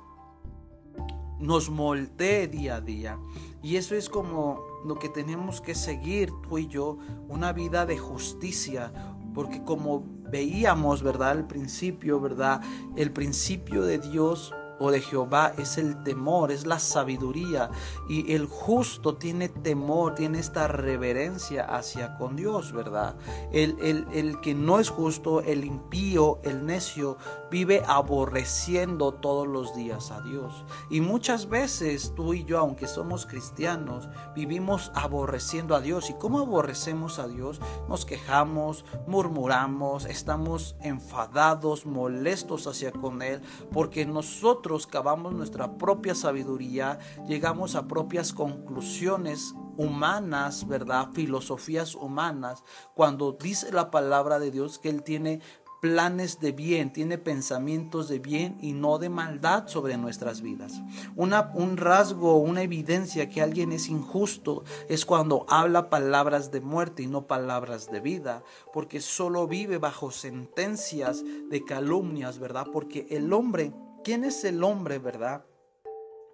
nos 1.39 1.69
moldee 1.69 2.47
día 2.47 2.75
a 2.75 2.81
día. 2.81 3.19
Y 3.61 3.75
eso 3.75 3.95
es 3.95 4.09
como 4.09 4.61
lo 4.85 4.97
que 4.99 5.09
tenemos 5.09 5.61
que 5.61 5.75
seguir 5.75 6.31
tú 6.47 6.57
y 6.57 6.67
yo, 6.67 6.97
una 7.27 7.53
vida 7.53 7.85
de 7.85 7.97
justicia, 7.97 8.93
porque 9.33 9.63
como 9.63 10.03
veíamos, 10.29 11.03
¿verdad? 11.03 11.31
Al 11.31 11.47
principio, 11.47 12.19
¿verdad? 12.19 12.61
El 12.95 13.11
principio 13.11 13.83
de 13.83 13.99
Dios 13.99 14.53
o 14.79 14.91
de 14.91 15.01
Jehová 15.01 15.53
es 15.57 15.77
el 15.77 16.03
temor, 16.03 16.51
es 16.51 16.65
la 16.65 16.79
sabiduría. 16.79 17.69
Y 18.07 18.33
el 18.33 18.45
justo 18.45 19.15
tiene 19.15 19.49
temor, 19.49 20.15
tiene 20.15 20.39
esta 20.39 20.67
reverencia 20.67 21.65
hacia 21.65 22.15
con 22.17 22.35
Dios, 22.35 22.71
¿verdad? 22.71 23.15
El, 23.51 23.77
el, 23.81 24.07
el, 24.13 24.39
que 24.39 24.55
no 24.55 24.79
es 24.79 24.89
justo, 24.89 25.41
el 25.41 25.65
impío, 25.65 26.39
el 26.43 26.65
necio, 26.65 27.17
vive 27.51 27.83
aborreciendo 27.87 29.13
todos 29.13 29.47
los 29.47 29.75
días 29.75 30.11
a 30.11 30.21
Dios. 30.21 30.65
Y 30.89 31.01
muchas 31.01 31.49
veces 31.49 32.13
tú 32.15 32.33
y 32.33 32.45
yo, 32.45 32.59
aunque 32.59 32.87
somos 32.87 33.25
cristianos, 33.25 34.07
vivimos 34.35 34.91
aborreciendo 34.95 35.75
a 35.75 35.81
Dios. 35.81 36.09
¿Y 36.09 36.13
cómo 36.13 36.39
aborrecemos 36.39 37.19
a 37.19 37.27
Dios? 37.27 37.59
Nos 37.87 38.05
quejamos, 38.05 38.85
murmuramos, 39.07 40.05
estamos 40.05 40.75
enfadados, 40.81 41.85
molestos 41.85 42.67
hacia 42.67 42.91
con 42.91 43.21
Él, 43.21 43.41
porque 43.71 44.05
nosotros 44.05 44.68
cavamos 44.87 45.33
nuestra 45.33 45.77
propia 45.77 46.15
sabiduría, 46.15 46.99
llegamos 47.27 47.75
a 47.75 47.87
propias 47.87 48.33
conclusiones 48.33 49.53
humanas, 49.77 50.67
¿verdad? 50.67 51.09
Filosofías 51.13 51.95
humanas, 51.95 52.63
cuando 52.93 53.31
dice 53.31 53.71
la 53.71 53.91
palabra 53.91 54.39
de 54.39 54.51
Dios 54.51 54.77
que 54.77 54.89
Él 54.89 55.03
tiene 55.03 55.41
planes 55.79 56.39
de 56.39 56.51
bien, 56.51 56.91
tiene 56.91 57.17
pensamientos 57.17 58.09
de 58.09 58.19
bien 58.19 58.57
y 58.61 58.73
no 58.73 58.97
de 58.97 59.09
maldad 59.09 59.67
sobre 59.67 59.97
nuestras 59.97 60.41
vidas. 60.41 60.81
Una, 61.15 61.51
un 61.53 61.77
rasgo, 61.77 62.37
una 62.37 62.63
evidencia 62.63 63.29
que 63.29 63.41
alguien 63.41 63.71
es 63.71 63.87
injusto 63.87 64.63
es 64.89 65.05
cuando 65.05 65.45
habla 65.47 65.89
palabras 65.89 66.51
de 66.51 66.61
muerte 66.61 67.03
y 67.03 67.07
no 67.07 67.27
palabras 67.27 67.89
de 67.91 68.01
vida, 68.01 68.43
porque 68.73 68.99
solo 68.99 69.47
vive 69.47 69.77
bajo 69.77 70.11
sentencias 70.11 71.23
de 71.49 71.63
calumnias, 71.63 72.39
¿verdad? 72.39 72.67
Porque 72.71 73.07
el 73.09 73.31
hombre 73.31 73.73
¿Quién 74.03 74.23
es 74.23 74.43
el 74.43 74.63
hombre, 74.63 74.97
verdad? 74.99 75.45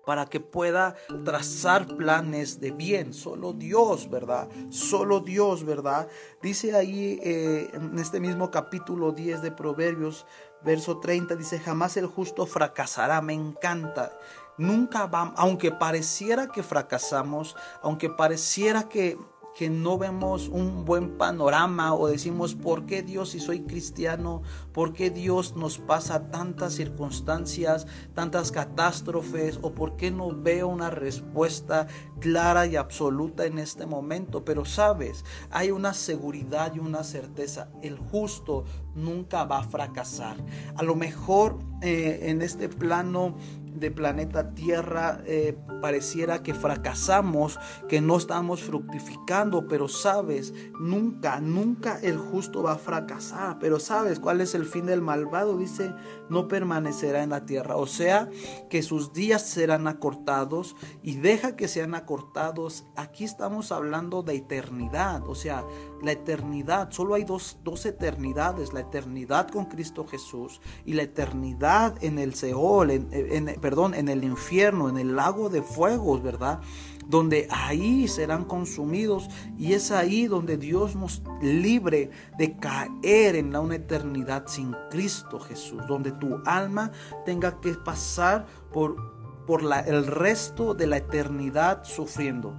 Para 0.05 0.27
que 0.27 0.39
pueda 0.39 0.95
trazar 1.23 1.87
planes 1.97 2.59
de 2.59 2.71
bien. 2.71 3.13
Solo 3.13 3.53
Dios, 3.53 4.09
¿verdad? 4.09 4.47
Solo 4.69 5.19
Dios, 5.19 5.65
¿verdad? 5.65 6.07
Dice 6.43 6.75
ahí 6.75 7.19
eh, 7.23 7.71
en 7.73 7.97
este 7.97 8.19
mismo 8.19 8.51
capítulo 8.51 9.11
10 9.11 9.41
de 9.41 9.51
Proverbios, 9.51 10.27
verso 10.63 10.99
30, 10.99 11.35
dice, 11.35 11.59
jamás 11.59 11.97
el 11.97 12.05
justo 12.05 12.45
fracasará. 12.45 13.21
Me 13.21 13.33
encanta. 13.33 14.11
Nunca 14.57 15.07
va, 15.07 15.33
aunque 15.35 15.71
pareciera 15.71 16.47
que 16.47 16.63
fracasamos, 16.63 17.55
aunque 17.81 18.09
pareciera 18.09 18.87
que 18.87 19.17
que 19.55 19.69
no 19.69 19.97
vemos 19.97 20.49
un 20.49 20.83
buen 20.83 21.17
panorama 21.17 21.95
o 21.95 22.07
decimos, 22.07 22.55
¿por 22.55 22.85
qué 22.85 23.03
Dios 23.03 23.29
si 23.29 23.39
soy 23.39 23.61
cristiano? 23.61 24.41
¿Por 24.73 24.91
qué 24.91 25.09
Dios 25.09 25.55
nos 25.55 25.77
pasa 25.77 26.29
tantas 26.29 26.73
circunstancias, 26.73 27.87
tantas 28.13 28.51
catástrofes? 28.51 29.59
¿O 29.61 29.71
por 29.71 29.95
qué 29.95 30.11
no 30.11 30.35
veo 30.35 30.67
una 30.67 30.89
respuesta 30.89 31.87
clara 32.19 32.67
y 32.67 32.75
absoluta 32.75 33.45
en 33.45 33.57
este 33.57 33.85
momento? 33.85 34.43
Pero 34.43 34.65
sabes, 34.65 35.23
hay 35.51 35.71
una 35.71 35.93
seguridad 35.93 36.75
y 36.75 36.79
una 36.79 37.05
certeza. 37.05 37.69
El 37.81 37.97
justo 37.97 38.65
nunca 38.93 39.45
va 39.45 39.59
a 39.59 39.63
fracasar. 39.63 40.35
A 40.75 40.83
lo 40.83 40.95
mejor 40.95 41.59
eh, 41.81 42.19
en 42.23 42.41
este 42.41 42.67
plano 42.67 43.37
de 43.75 43.91
planeta 43.91 44.53
Tierra 44.53 45.21
eh, 45.25 45.57
pareciera 45.81 46.41
que 46.41 46.53
fracasamos, 46.53 47.59
que 47.87 48.01
no 48.01 48.17
estamos 48.17 48.63
fructificando, 48.63 49.67
pero 49.67 49.87
sabes, 49.87 50.53
nunca, 50.79 51.39
nunca 51.39 51.99
el 52.01 52.17
justo 52.17 52.63
va 52.63 52.73
a 52.73 52.77
fracasar. 52.77 53.59
Pero 53.59 53.79
sabes 53.79 54.19
cuál 54.19 54.41
es 54.41 54.55
el 54.55 54.65
fin 54.65 54.85
del 54.85 55.01
malvado, 55.01 55.57
dice, 55.57 55.93
no 56.29 56.47
permanecerá 56.47 57.23
en 57.23 57.29
la 57.31 57.45
tierra. 57.45 57.75
O 57.75 57.87
sea, 57.87 58.29
que 58.69 58.81
sus 58.81 59.13
días 59.13 59.45
serán 59.45 59.87
acortados 59.87 60.75
y 61.03 61.15
deja 61.15 61.55
que 61.55 61.67
sean 61.67 61.95
acortados. 61.95 62.85
Aquí 62.95 63.23
estamos 63.23 63.71
hablando 63.71 64.23
de 64.23 64.35
eternidad, 64.35 65.27
o 65.27 65.35
sea, 65.35 65.63
la 66.01 66.11
eternidad. 66.11 66.91
Solo 66.91 67.15
hay 67.15 67.23
dos, 67.23 67.57
dos 67.63 67.85
eternidades, 67.85 68.73
la 68.73 68.81
eternidad 68.81 69.49
con 69.49 69.65
Cristo 69.65 70.05
Jesús 70.05 70.61
y 70.85 70.93
la 70.93 71.03
eternidad 71.03 71.95
en 72.03 72.19
el 72.19 72.35
Seol, 72.35 72.91
en, 72.91 73.55
perdón, 73.61 73.93
en 73.93 74.09
el 74.09 74.23
infierno, 74.23 74.89
en 74.89 74.97
el 74.97 75.15
lago 75.15 75.49
de 75.49 75.61
fuegos, 75.61 76.21
¿verdad? 76.21 76.59
Donde 77.07 77.47
ahí 77.51 78.07
serán 78.07 78.45
consumidos 78.45 79.29
y 79.57 79.73
es 79.73 79.91
ahí 79.91 80.27
donde 80.27 80.57
Dios 80.57 80.95
nos 80.95 81.21
libre 81.41 82.09
de 82.37 82.57
caer 82.57 83.35
en 83.35 83.55
una 83.55 83.75
eternidad 83.75 84.47
sin 84.47 84.75
Cristo 84.89 85.39
Jesús, 85.39 85.81
donde 85.87 86.11
tu 86.11 86.41
alma 86.45 86.91
tenga 87.25 87.59
que 87.61 87.73
pasar 87.73 88.45
por, 88.73 89.45
por 89.45 89.63
la, 89.63 89.81
el 89.81 90.07
resto 90.07 90.73
de 90.73 90.87
la 90.87 90.97
eternidad 90.97 91.83
sufriendo. 91.83 92.55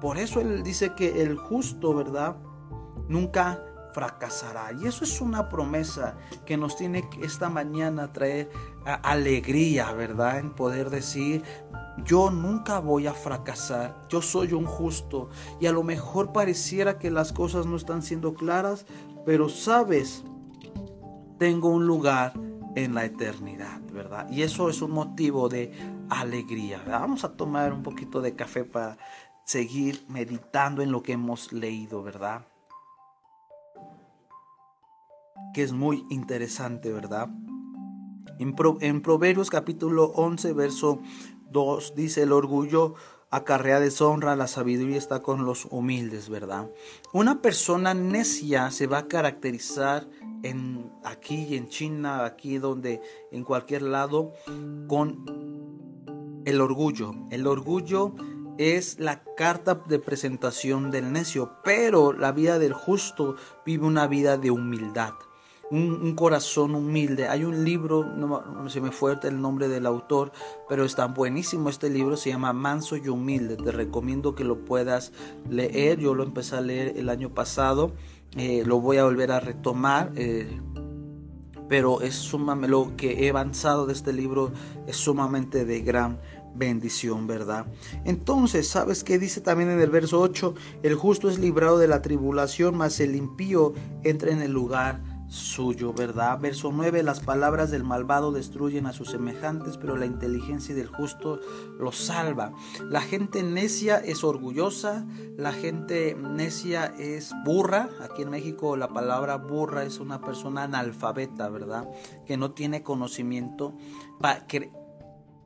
Por 0.00 0.18
eso 0.18 0.40
Él 0.40 0.62
dice 0.62 0.94
que 0.94 1.22
el 1.22 1.36
justo, 1.36 1.94
¿verdad? 1.94 2.36
Nunca 3.08 3.62
fracasará. 3.92 4.72
Y 4.72 4.86
eso 4.86 5.04
es 5.04 5.20
una 5.20 5.48
promesa 5.48 6.16
que 6.46 6.56
nos 6.56 6.76
tiene 6.76 7.08
esta 7.22 7.48
mañana 7.48 8.12
traer 8.12 8.50
alegría, 8.84 9.92
¿verdad? 9.92 10.38
En 10.38 10.50
poder 10.50 10.90
decir, 10.90 11.42
yo 12.04 12.30
nunca 12.30 12.78
voy 12.78 13.06
a 13.06 13.12
fracasar, 13.12 14.06
yo 14.08 14.22
soy 14.22 14.52
un 14.52 14.66
justo. 14.66 15.30
Y 15.60 15.66
a 15.66 15.72
lo 15.72 15.82
mejor 15.82 16.32
pareciera 16.32 16.98
que 16.98 17.10
las 17.10 17.32
cosas 17.32 17.66
no 17.66 17.76
están 17.76 18.02
siendo 18.02 18.34
claras, 18.34 18.86
pero 19.26 19.48
sabes, 19.48 20.22
tengo 21.38 21.68
un 21.68 21.86
lugar 21.86 22.34
en 22.76 22.94
la 22.94 23.04
eternidad, 23.04 23.80
¿verdad? 23.92 24.30
Y 24.30 24.42
eso 24.42 24.70
es 24.70 24.80
un 24.82 24.92
motivo 24.92 25.48
de 25.48 25.72
alegría. 26.08 26.82
Vamos 26.86 27.24
a 27.24 27.32
tomar 27.36 27.72
un 27.72 27.82
poquito 27.82 28.20
de 28.20 28.36
café 28.36 28.64
para 28.64 28.96
seguir 29.44 30.04
meditando 30.08 30.82
en 30.82 30.92
lo 30.92 31.02
que 31.02 31.12
hemos 31.12 31.52
leído, 31.52 32.02
¿verdad? 32.02 32.42
Es 35.58 35.72
muy 35.72 36.06
interesante, 36.08 36.92
¿verdad? 36.92 37.30
En, 38.38 38.54
en 38.80 39.02
Proverbios 39.02 39.50
capítulo 39.50 40.04
11, 40.14 40.52
verso 40.52 41.00
2 41.50 41.94
dice, 41.96 42.22
el 42.22 42.30
orgullo 42.30 42.94
acarrea 43.32 43.80
deshonra, 43.80 44.36
la 44.36 44.46
sabiduría 44.46 44.96
está 44.96 45.20
con 45.20 45.44
los 45.44 45.66
humildes, 45.72 46.28
¿verdad? 46.28 46.70
Una 47.12 47.42
persona 47.42 47.92
necia 47.92 48.70
se 48.70 48.86
va 48.86 48.98
a 48.98 49.08
caracterizar 49.08 50.08
en 50.44 50.92
aquí 51.04 51.56
en 51.56 51.68
China, 51.68 52.24
aquí 52.24 52.58
donde 52.58 53.00
en 53.32 53.42
cualquier 53.42 53.82
lado 53.82 54.34
con 54.86 55.24
el 56.44 56.60
orgullo. 56.60 57.16
El 57.32 57.48
orgullo 57.48 58.14
es 58.58 59.00
la 59.00 59.24
carta 59.36 59.82
de 59.88 59.98
presentación 59.98 60.92
del 60.92 61.12
necio, 61.12 61.56
pero 61.64 62.12
la 62.12 62.30
vida 62.30 62.60
del 62.60 62.74
justo 62.74 63.34
vive 63.66 63.86
una 63.86 64.06
vida 64.06 64.36
de 64.36 64.52
humildad. 64.52 65.14
Un, 65.70 66.14
corazón 66.14 66.74
humilde. 66.74 67.28
Hay 67.28 67.44
un 67.44 67.64
libro, 67.64 68.04
no 68.04 68.68
se 68.70 68.80
me 68.80 68.90
fue 68.90 69.16
el 69.22 69.40
nombre 69.40 69.68
del 69.68 69.86
autor, 69.86 70.32
pero 70.68 70.84
está 70.84 71.06
buenísimo 71.06 71.68
este 71.68 71.90
libro, 71.90 72.16
se 72.16 72.30
llama 72.30 72.52
Manso 72.52 72.96
y 72.96 73.08
Humilde. 73.08 73.56
Te 73.56 73.70
recomiendo 73.70 74.34
que 74.34 74.44
lo 74.44 74.64
puedas 74.64 75.12
leer. 75.48 75.98
Yo 75.98 76.14
lo 76.14 76.22
empecé 76.22 76.56
a 76.56 76.60
leer 76.60 76.94
el 76.96 77.08
año 77.08 77.34
pasado, 77.34 77.92
eh, 78.36 78.62
lo 78.64 78.80
voy 78.80 78.96
a 78.96 79.04
volver 79.04 79.30
a 79.30 79.40
retomar. 79.40 80.12
Eh, 80.16 80.58
pero 81.68 82.00
es 82.00 82.14
sumamente, 82.14 82.70
lo 82.70 82.96
que 82.96 83.26
he 83.26 83.30
avanzado 83.30 83.86
de 83.86 83.92
este 83.92 84.12
libro 84.12 84.52
es 84.86 84.96
sumamente 84.96 85.64
de 85.64 85.80
gran 85.82 86.18
bendición, 86.54 87.26
¿verdad? 87.26 87.66
Entonces, 88.04 88.68
¿sabes 88.68 89.04
qué 89.04 89.18
dice 89.18 89.40
también 89.40 89.70
en 89.70 89.80
el 89.80 89.90
verso 89.90 90.20
8? 90.20 90.54
El 90.82 90.94
justo 90.94 91.28
es 91.28 91.38
librado 91.38 91.78
de 91.78 91.88
la 91.88 92.02
tribulación, 92.02 92.76
mas 92.76 93.00
el 93.00 93.14
impío 93.14 93.74
entra 94.02 94.32
en 94.32 94.40
el 94.42 94.52
lugar 94.52 95.00
suyo, 95.28 95.92
¿verdad? 95.92 96.40
Verso 96.40 96.72
9, 96.72 97.02
las 97.02 97.20
palabras 97.20 97.70
del 97.70 97.84
malvado 97.84 98.32
destruyen 98.32 98.86
a 98.86 98.92
sus 98.92 99.10
semejantes, 99.10 99.76
pero 99.76 99.96
la 99.96 100.06
inteligencia 100.06 100.74
del 100.74 100.86
justo 100.86 101.38
los 101.78 101.96
salva. 101.96 102.52
La 102.80 103.02
gente 103.02 103.42
necia 103.42 103.98
es 103.98 104.24
orgullosa, 104.24 105.06
la 105.36 105.52
gente 105.52 106.16
necia 106.18 106.86
es 106.98 107.32
burra. 107.44 107.90
Aquí 108.00 108.22
en 108.22 108.30
México 108.30 108.76
la 108.76 108.88
palabra 108.88 109.36
burra 109.36 109.84
es 109.84 110.00
una 110.00 110.20
persona 110.20 110.62
analfabeta, 110.62 111.50
¿verdad? 111.50 111.88
Que 112.26 112.36
no 112.36 112.52
tiene 112.52 112.82
conocimiento. 112.82 113.74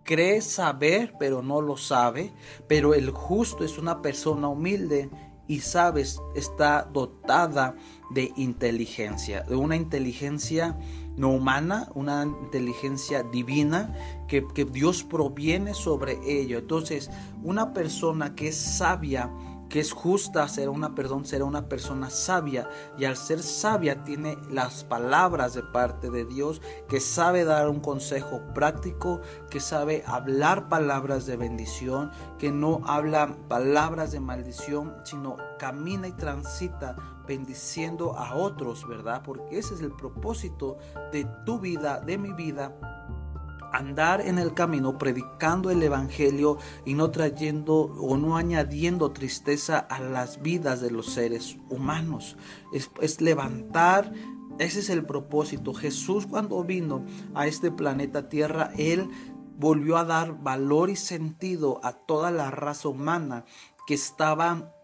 Cree 0.05 0.40
saber, 0.42 1.14
pero 1.18 1.42
no 1.42 1.61
lo 1.61 1.77
sabe. 1.77 2.33
Pero 2.68 2.95
el 2.95 3.11
justo 3.11 3.64
es 3.64 3.79
una 3.79 4.01
persona 4.01 4.49
humilde 4.49 5.11
y 5.49 5.61
sabes, 5.61 6.21
está 6.35 6.88
dotada 6.92 7.75
de 8.14 8.33
inteligencia, 8.37 9.42
de 9.42 9.57
una 9.57 9.77
inteligencia 9.77 10.77
no 11.16 11.31
humana, 11.31 11.88
una 11.94 12.25
inteligencia 12.25 13.22
divina 13.22 13.94
que, 14.29 14.46
que 14.55 14.64
Dios 14.64 15.03
proviene 15.03 15.75
sobre 15.75 16.18
ello. 16.27 16.59
Entonces, 16.59 17.11
una 17.42 17.72
persona 17.72 18.35
que 18.35 18.48
es 18.48 18.57
sabia, 18.57 19.31
que 19.72 19.81
es 19.81 19.92
justa, 19.92 20.48
será 20.48 20.70
una, 20.70 20.94
perdón, 20.94 21.25
será 21.25 21.46
una 21.46 21.66
persona 21.66 22.11
sabia 22.11 22.68
y 22.98 23.07
al 23.07 23.16
ser 23.16 23.42
sabia 23.42 24.05
tiene 24.05 24.37
las 24.51 24.85
palabras 24.85 25.55
de 25.55 25.62
parte 25.62 26.11
de 26.11 26.27
Dios, 26.27 26.61
que 26.90 27.01
sabe 27.01 27.44
dar 27.44 27.70
un 27.70 27.81
consejo 27.81 28.42
práctico, 28.55 29.22
que 29.48 29.61
sabe 29.61 30.05
hablar 30.07 30.68
palabras 30.68 31.25
de 31.25 31.38
bendición, 31.38 32.11
que 32.38 32.53
no 32.53 32.83
habla 32.85 33.35
palabras 33.48 34.12
de 34.12 34.20
maldición, 34.20 34.94
sino 35.05 35.38
camina 35.59 36.07
y 36.07 36.12
transita 36.12 36.94
bendiciendo 37.27 38.17
a 38.17 38.35
otros, 38.35 38.87
¿verdad? 38.87 39.23
Porque 39.25 39.59
ese 39.59 39.75
es 39.75 39.81
el 39.81 39.93
propósito 39.93 40.79
de 41.13 41.27
tu 41.45 41.59
vida, 41.59 42.01
de 42.01 42.19
mi 42.19 42.33
vida 42.33 42.77
andar 43.73 44.21
en 44.21 44.39
el 44.39 44.55
camino 44.55 44.99
predicando 44.99 45.71
el 45.71 45.83
Evangelio 45.83 46.59
y 46.85 46.95
no 46.95 47.11
trayendo 47.11 47.75
o 47.75 48.17
no 48.17 48.37
añadiendo 48.37 49.13
tristeza 49.13 49.79
a 49.79 49.99
las 49.99 50.43
vidas 50.43 50.81
de 50.81 50.91
los 50.91 51.07
seres 51.07 51.57
humanos. 51.71 52.37
Es, 52.73 53.21
levantar, 53.21 54.13
ese 54.59 54.81
es 54.81 54.91
el 54.91 55.05
propósito. 55.05 55.73
Jesús 55.73 56.27
cuando 56.27 56.63
vino 56.63 57.05
a 57.35 57.47
este 57.47 57.71
planeta 57.71 58.29
Tierra, 58.29 58.71
Él 58.77 59.09
volvió 59.59 59.97
a 59.97 60.05
dar 60.05 60.43
valor 60.43 60.91
y 60.91 60.97
sentido 60.97 61.81
a 61.83 61.93
toda 61.93 62.31
la 62.31 62.51
raza 62.51 62.89
humana 62.89 63.45
que 63.87 63.95
estaba 63.95 64.75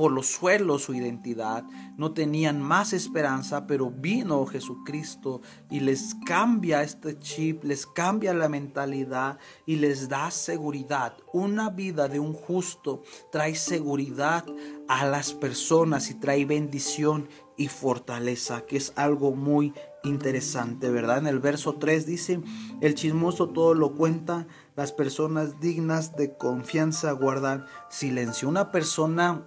por 0.00 0.12
los 0.12 0.28
suelos 0.28 0.84
su 0.84 0.94
identidad, 0.94 1.62
no 1.98 2.12
tenían 2.12 2.62
más 2.62 2.94
esperanza, 2.94 3.66
pero 3.66 3.90
vino 3.90 4.46
Jesucristo 4.46 5.42
y 5.68 5.80
les 5.80 6.16
cambia 6.24 6.82
este 6.82 7.18
chip, 7.18 7.64
les 7.64 7.86
cambia 7.86 8.32
la 8.32 8.48
mentalidad 8.48 9.38
y 9.66 9.76
les 9.76 10.08
da 10.08 10.30
seguridad. 10.30 11.18
Una 11.34 11.68
vida 11.68 12.08
de 12.08 12.18
un 12.18 12.32
justo 12.32 13.02
trae 13.30 13.54
seguridad 13.54 14.46
a 14.88 15.04
las 15.04 15.34
personas 15.34 16.08
y 16.08 16.14
trae 16.14 16.46
bendición 16.46 17.28
y 17.58 17.68
fortaleza, 17.68 18.64
que 18.64 18.78
es 18.78 18.94
algo 18.96 19.32
muy 19.32 19.74
interesante, 20.02 20.88
¿verdad? 20.88 21.18
En 21.18 21.26
el 21.26 21.40
verso 21.40 21.74
3 21.74 22.06
dice, 22.06 22.40
el 22.80 22.94
chismoso 22.94 23.50
todo 23.50 23.74
lo 23.74 23.94
cuenta, 23.94 24.46
las 24.76 24.92
personas 24.92 25.60
dignas 25.60 26.16
de 26.16 26.38
confianza 26.38 27.12
guardan 27.12 27.66
silencio. 27.90 28.48
Una 28.48 28.72
persona 28.72 29.46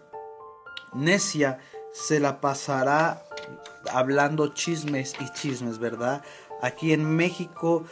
necia 0.95 1.59
se 1.93 2.19
la 2.19 2.41
pasará 2.41 3.23
hablando 3.91 4.47
chismes 4.53 5.13
y 5.19 5.29
chismes, 5.33 5.79
¿verdad? 5.79 6.23
Aquí 6.61 6.93
en 6.93 7.15
México 7.15 7.85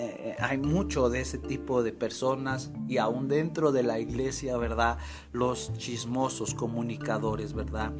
eh, 0.00 0.36
hay 0.38 0.58
mucho 0.58 1.10
de 1.10 1.20
ese 1.20 1.38
tipo 1.38 1.82
de 1.82 1.92
personas 1.92 2.70
y 2.86 2.98
aún 2.98 3.26
dentro 3.26 3.72
de 3.72 3.82
la 3.82 3.98
iglesia, 3.98 4.56
¿verdad? 4.56 4.98
Los 5.32 5.72
chismosos 5.76 6.54
comunicadores, 6.54 7.52
¿verdad? 7.52 7.92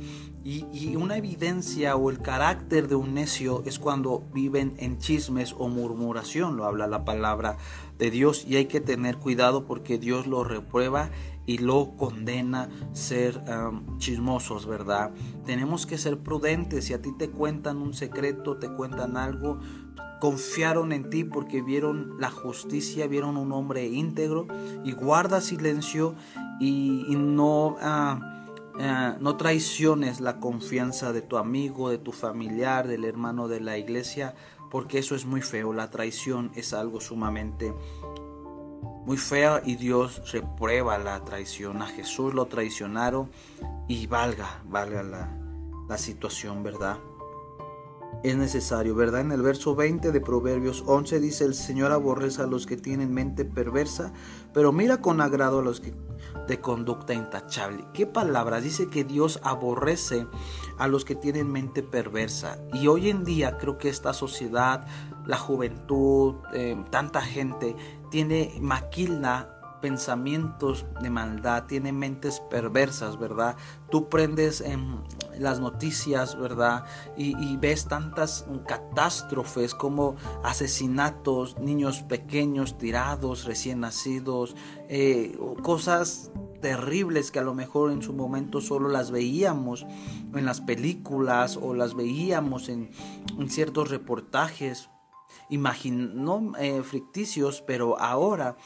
Y, 0.45 0.67
y, 0.73 0.95
una 0.95 1.17
evidencia 1.17 1.97
o 1.97 2.11
el 2.11 2.21
carácter 2.21 2.87
de 2.87 2.95
un 2.95 3.15
necio 3.15 3.63
es 3.67 3.79
cuando 3.79 4.23
viven 4.33 4.75
en 4.79 4.99
chismes 4.99 5.55
o 5.59 5.69
murmuración, 5.69 6.57
lo 6.57 6.65
habla 6.65 6.87
la 6.87 7.05
palabra 7.05 7.57
de 7.99 8.11
Dios 8.11 8.45
y 8.47 8.57
hay 8.57 8.67
que 8.67 8.81
tener 8.81 9.19
cuidado 9.19 9.67
porque 9.67 9.99
Dios 9.99 10.27
lo 10.27 10.45
reprueba 10.45 11.11
y 11.49 11.57
lo 11.57 11.97
condena 11.97 12.69
ser 12.93 13.43
chismosos, 13.97 14.67
¿verdad? 14.67 15.13
Tenemos 15.47 15.87
que 15.87 15.97
ser 15.97 16.19
prudentes. 16.19 16.85
Si 16.85 16.93
a 16.93 17.01
ti 17.01 17.11
te 17.17 17.31
cuentan 17.31 17.79
un 17.79 17.95
secreto, 17.95 18.59
te 18.59 18.69
cuentan 18.69 19.17
algo, 19.17 19.59
confiaron 20.21 20.93
en 20.93 21.11
ti 21.11 21.25
porque 21.25 21.63
vieron 21.63 22.17
la 22.19 22.31
justicia, 22.31 23.07
vieron 23.07 23.37
un 23.37 23.53
hombre 23.53 23.87
íntegro 23.87 24.47
y 24.85 24.93
guarda 24.93 25.41
silencio 25.41 26.15
y, 26.61 27.05
no, 27.17 27.77
ah, 27.81 29.17
no 29.21 29.37
traiciones 29.37 30.21
la 30.21 30.41
confianza 30.41 31.13
de 31.13 31.23
tu 31.23 31.37
amigo, 31.37 31.91
de 31.91 31.99
tu 31.99 32.13
familiar, 32.13 32.87
del 32.89 33.05
hermano 33.05 33.49
de 33.49 33.61
la 33.61 33.79
iglesia, 33.79 34.35
porque 34.71 34.99
eso 34.99 35.15
es 35.15 35.25
muy 35.25 35.41
feo. 35.41 35.73
La 35.73 35.91
traición 35.91 36.51
es 36.55 36.73
algo 36.73 37.01
sumamente 37.01 37.75
muy 39.07 39.17
fea 39.17 39.63
y 39.65 39.77
Dios 39.77 40.33
reprueba 40.33 40.99
la 40.99 41.25
traición. 41.25 41.81
A 41.81 41.87
Jesús 41.87 42.35
lo 42.35 42.47
traicionaron 42.47 43.31
y 43.89 44.07
valga, 44.07 44.63
valga 44.67 45.03
la, 45.03 45.35
la 45.89 45.97
situación, 45.97 46.63
¿verdad? 46.63 46.99
Es 48.25 48.37
necesario, 48.37 48.97
¿verdad? 48.97 49.21
En 49.21 49.33
el 49.33 49.43
verso 49.43 49.77
20 49.77 50.11
de 50.11 50.21
Proverbios 50.21 50.83
11 50.87 51.21
dice, 51.21 51.45
el 51.45 51.55
Señor 51.55 51.93
aborrece 51.93 52.43
a 52.43 52.47
los 52.47 52.67
que 52.67 52.77
tienen 52.77 53.15
mente 53.15 53.45
perversa, 53.45 54.13
pero 54.53 54.73
mira 54.73 55.01
con 55.01 55.21
agrado 55.21 55.61
a 55.61 55.63
los 55.63 55.81
que 55.81 55.95
de 56.49 56.61
conducta 56.61 57.15
intachable. 57.15 57.85
¿Qué 57.95 58.07
palabras? 58.07 58.65
Dice 58.65 58.89
que 58.89 59.05
Dios 59.05 59.39
aborrece 59.45 60.27
a 60.79 60.89
los 60.89 61.05
que 61.05 61.15
tienen 61.15 61.53
mente 61.53 61.83
perversa. 61.83 62.59
Y 62.73 62.89
hoy 62.89 63.11
en 63.11 63.25
día 63.25 63.57
creo 63.59 63.79
que 63.79 63.89
esta 63.89 64.13
sociedad, 64.13 64.87
la 65.27 65.37
juventud, 65.37 66.37
eh, 66.53 66.77
tanta 66.91 67.21
gente 67.21 67.77
tiene 68.11 68.59
maquilna 68.61 69.58
pensamientos 69.81 70.87
de 71.01 71.11
maldad, 71.11 71.65
tiene 71.67 71.93
mentes 71.93 72.41
perversas, 72.51 73.19
¿verdad? 73.19 73.57
Tú 73.91 74.09
prendes 74.09 74.61
en 74.61 75.03
las 75.39 75.61
noticias, 75.61 76.39
¿verdad? 76.39 76.85
Y, 77.17 77.57
ves 77.57 77.87
tantas 77.87 78.47
catástrofes 78.67 79.75
como 79.75 80.17
asesinatos, 80.45 81.59
niños 81.59 82.03
pequeños 82.03 82.79
tirados, 82.79 83.45
recién 83.45 83.81
nacidos, 83.81 84.55
eh, 84.89 85.37
cosas 85.63 86.31
terribles 86.61 87.31
que 87.31 87.39
a 87.39 87.43
lo 87.43 87.55
mejor 87.55 87.93
en 87.93 88.03
su 88.03 88.13
momento 88.13 88.61
solo 88.61 88.89
las 88.89 89.11
veíamos 89.11 89.87
en 90.35 90.45
las 90.45 90.61
películas 90.61 91.57
o 91.57 91.75
las 91.75 91.95
veíamos 91.95 92.69
en, 92.69 92.91
ciertos 93.49 93.91
reportajes 93.91 94.91
eh, 95.51 96.83
ficticios, 96.83 97.63
pero 97.63 97.99
ahora 98.01 98.57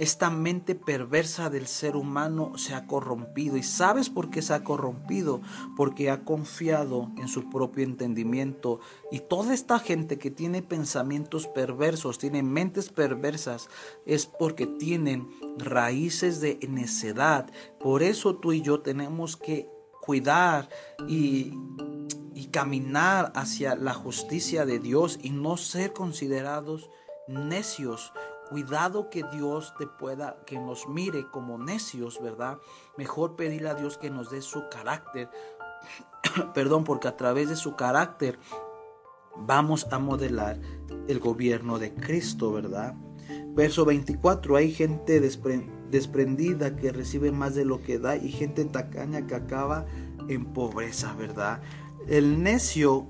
esta 0.00 0.30
mente 0.30 0.74
perversa 0.74 1.50
del 1.50 1.66
ser 1.66 1.94
humano 1.94 2.56
se 2.56 2.74
ha 2.74 2.86
corrompido. 2.86 3.58
¿Y 3.58 3.62
sabes 3.62 4.08
por 4.08 4.30
qué 4.30 4.40
se 4.40 4.54
ha 4.54 4.64
corrompido? 4.64 5.42
Porque 5.76 6.08
ha 6.08 6.24
confiado 6.24 7.10
en 7.18 7.28
su 7.28 7.50
propio 7.50 7.84
entendimiento. 7.84 8.80
Y 9.12 9.20
toda 9.20 9.52
esta 9.52 9.78
gente 9.78 10.18
que 10.18 10.30
tiene 10.30 10.62
pensamientos 10.62 11.46
perversos, 11.48 12.16
tiene 12.16 12.42
mentes 12.42 12.88
perversas, 12.88 13.68
es 14.06 14.24
porque 14.24 14.66
tienen 14.66 15.28
raíces 15.58 16.40
de 16.40 16.58
necedad. 16.66 17.50
Por 17.78 18.02
eso 18.02 18.36
tú 18.36 18.54
y 18.54 18.62
yo 18.62 18.80
tenemos 18.80 19.36
que 19.36 19.68
cuidar 20.00 20.70
y 21.06 21.52
y 22.32 22.46
caminar 22.46 23.32
hacia 23.34 23.74
la 23.74 23.92
justicia 23.92 24.64
de 24.64 24.78
Dios 24.78 25.18
y 25.22 25.28
no 25.28 25.58
ser 25.58 25.92
considerados 25.92 26.88
necios 27.28 28.14
cuidado 28.50 29.08
que 29.10 29.22
Dios 29.32 29.74
te 29.78 29.86
pueda, 29.86 30.36
que 30.44 30.58
nos 30.58 30.88
mire 30.88 31.30
como 31.30 31.56
necios, 31.56 32.20
¿verdad? 32.20 32.58
Mejor 32.98 33.36
pedirle 33.36 33.68
a 33.68 33.74
Dios 33.74 33.96
que 33.96 34.10
nos 34.10 34.28
dé 34.30 34.42
su 34.42 34.68
carácter, 34.68 35.30
perdón, 36.54 36.82
porque 36.82 37.06
a 37.06 37.16
través 37.16 37.48
de 37.48 37.54
su 37.54 37.76
carácter 37.76 38.40
vamos 39.36 39.86
a 39.92 40.00
modelar 40.00 40.60
el 41.06 41.20
gobierno 41.20 41.78
de 41.78 41.94
Cristo, 41.94 42.52
¿verdad? 42.52 42.94
Verso 43.54 43.84
24, 43.84 44.56
hay 44.56 44.72
gente 44.72 45.20
desprendida 45.20 46.74
que 46.74 46.90
recibe 46.90 47.30
más 47.30 47.54
de 47.54 47.64
lo 47.64 47.80
que 47.80 48.00
da 48.00 48.16
y 48.16 48.30
gente 48.30 48.64
tacaña 48.64 49.28
que 49.28 49.36
acaba 49.36 49.86
en 50.28 50.52
pobreza, 50.52 51.14
¿verdad? 51.14 51.62
El 52.08 52.42
necio 52.42 53.06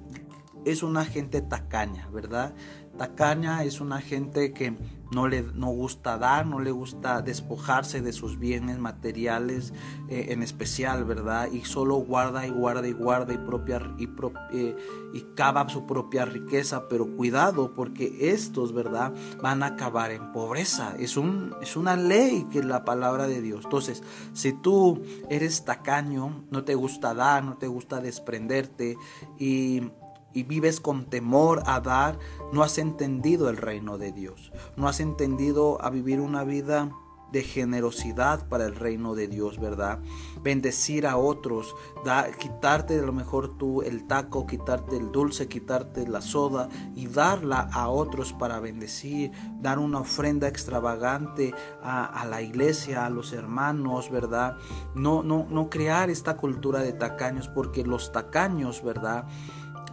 es 0.65 0.83
una 0.83 1.05
gente 1.05 1.41
tacaña, 1.41 2.09
¿verdad? 2.11 2.55
Tacaña 3.01 3.65
es 3.65 3.81
una 3.81 3.99
gente 4.03 4.53
que 4.53 4.77
no 5.11 5.27
le 5.27 5.41
no 5.55 5.69
gusta 5.69 6.19
dar, 6.19 6.45
no 6.47 6.61
le 6.61 6.71
gusta 6.71 7.23
despojarse 7.23 8.03
de 8.03 8.13
sus 8.13 8.39
bienes 8.39 8.79
materiales 8.79 9.73
eh, 10.11 10.27
en 10.29 10.43
especial, 10.43 11.07
¿verdad? 11.07 11.51
Y 11.51 11.65
solo 11.65 11.97
guarda 11.97 12.47
y 12.47 12.51
guarda 12.51 12.87
y 12.87 12.93
guarda 12.93 13.33
y, 13.33 13.39
propia, 13.39 13.81
y, 13.97 14.05
eh, 14.53 14.77
y 15.15 15.21
cava 15.35 15.67
su 15.71 15.87
propia 15.87 16.27
riqueza, 16.27 16.89
pero 16.91 17.17
cuidado 17.17 17.73
porque 17.75 18.33
estos, 18.33 18.75
¿verdad? 18.75 19.15
Van 19.43 19.63
a 19.63 19.69
acabar 19.69 20.11
en 20.11 20.31
pobreza. 20.33 20.95
Es, 20.99 21.17
un, 21.17 21.55
es 21.63 21.77
una 21.77 21.97
ley 21.97 22.47
que 22.53 22.59
es 22.59 22.67
la 22.67 22.85
palabra 22.85 23.27
de 23.27 23.41
Dios. 23.41 23.65
Entonces, 23.65 24.03
si 24.35 24.53
tú 24.53 25.03
eres 25.31 25.65
tacaño, 25.65 26.45
no 26.51 26.65
te 26.65 26.75
gusta 26.75 27.15
dar, 27.15 27.45
no 27.45 27.57
te 27.57 27.67
gusta 27.67 28.03
desprenderte 28.03 28.99
y 29.39 29.85
y 30.33 30.45
vives 30.45 30.81
con 30.81 31.07
temor 31.07 31.63
a 31.67 31.81
dar, 31.81 32.19
no 32.53 32.63
has 32.63 32.79
entendido 32.79 33.49
el 33.49 33.57
reino 33.57 33.99
de 33.99 34.13
Dios. 34.13 34.53
No 34.77 34.89
has 34.89 35.01
entendido 35.01 35.83
a 35.83 35.91
vivir 35.91 36.21
una 36.21 36.45
vida 36.45 36.91
de 37.33 37.43
generosidad 37.43 38.49
para 38.49 38.67
el 38.67 38.75
reino 38.75 39.15
de 39.15 39.29
Dios, 39.29 39.59
¿verdad? 39.61 40.01
Bendecir 40.43 41.07
a 41.07 41.17
otros, 41.17 41.75
da, 42.05 42.31
quitarte 42.33 42.99
de 42.99 43.07
lo 43.07 43.13
mejor 43.13 43.57
tú 43.57 43.83
el 43.83 44.07
taco, 44.07 44.47
quitarte 44.47 44.97
el 44.97 45.13
dulce, 45.13 45.49
quitarte 45.49 46.07
la 46.09 46.21
soda 46.21 46.69
y 46.95 47.07
darla 47.07 47.69
a 47.73 47.89
otros 47.89 48.33
para 48.33 48.59
bendecir, 48.59 49.31
dar 49.61 49.79
una 49.79 50.01
ofrenda 50.01 50.49
extravagante 50.49 51.55
a, 51.83 52.05
a 52.05 52.27
la 52.27 52.43
iglesia, 52.43 53.07
a 53.07 53.11
los 53.11 53.33
hermanos, 53.33 54.11
¿verdad? 54.11 54.57
No, 54.95 55.23
no, 55.23 55.47
no 55.49 55.71
crear 55.71 56.11
esta 56.11 56.37
cultura 56.37 56.81
de 56.81 56.93
tacaños, 56.93 57.49
porque 57.49 57.85
los 57.85 58.13
tacaños, 58.13 58.83
¿verdad? 58.83 59.27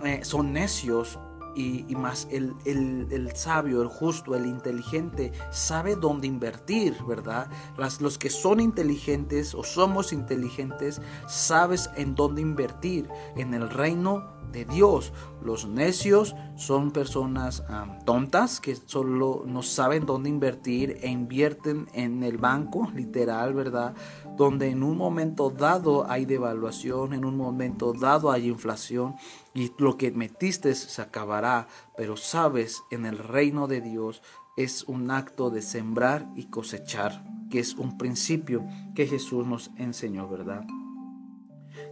Eh, 0.03 0.19
son 0.23 0.53
necios 0.53 1.19
y, 1.57 1.95
más 1.95 2.27
el, 2.29 2.53
el, 2.65 3.35
sabio, 3.35 3.81
el 3.81 3.87
justo, 3.87 4.35
el 4.35 4.45
inteligente 4.45 5.31
sabe 5.51 5.95
dónde 5.95 6.27
invertir, 6.27 6.95
¿verdad? 7.07 7.49
Las, 7.77 7.99
los 7.99 8.19
que 8.19 8.29
son 8.29 8.59
inteligentes 8.59 9.55
o 9.55 9.63
somos 9.63 10.13
inteligentes, 10.13 11.01
sabes 11.27 11.89
en 11.95 12.13
dónde 12.13 12.41
invertir 12.41 13.09
en 13.35 13.55
el 13.55 13.71
reino 13.71 14.37
de 14.51 14.65
Dios. 14.65 15.13
Los 15.43 15.67
necios 15.67 16.35
son 16.55 16.91
personas 16.91 17.63
tontas 18.05 18.59
que 18.59 18.75
solo 18.75 19.43
no 19.45 19.61
saben 19.61 20.05
dónde 20.05 20.29
invertir 20.29 20.97
e 21.01 21.09
invierten 21.09 21.87
en 21.93 22.23
el 22.23 22.37
banco, 22.37 22.89
literal, 22.93 23.53
¿verdad? 23.53 23.93
Donde 24.35 24.69
en 24.69 24.83
un 24.83 24.97
momento 24.97 25.49
dado 25.49 26.09
hay 26.09 26.25
devaluación, 26.25 27.13
en 27.13 27.25
un 27.25 27.35
momento 27.35 27.93
dado 27.93 28.31
hay 28.31 28.47
inflación 28.47 29.15
y 29.57 29.73
lo 29.79 29.97
que 29.97 30.11
metiste 30.11 30.75
se 30.75 31.01
acabará, 31.01 31.67
pero 31.97 32.15
sabes, 32.15 32.83
en 32.91 33.07
el 33.07 33.17
reino 33.17 33.67
de 33.67 33.81
Dios 33.81 34.21
es 34.55 34.83
un 34.83 35.09
acto 35.09 35.49
de 35.49 35.63
sembrar 35.63 36.29
y 36.35 36.45
cosechar, 36.45 37.25
que 37.49 37.57
es 37.57 37.73
un 37.73 37.97
principio 37.97 38.63
que 38.93 39.07
Jesús 39.07 39.47
nos 39.47 39.71
enseñó, 39.77 40.29
¿verdad? 40.29 40.63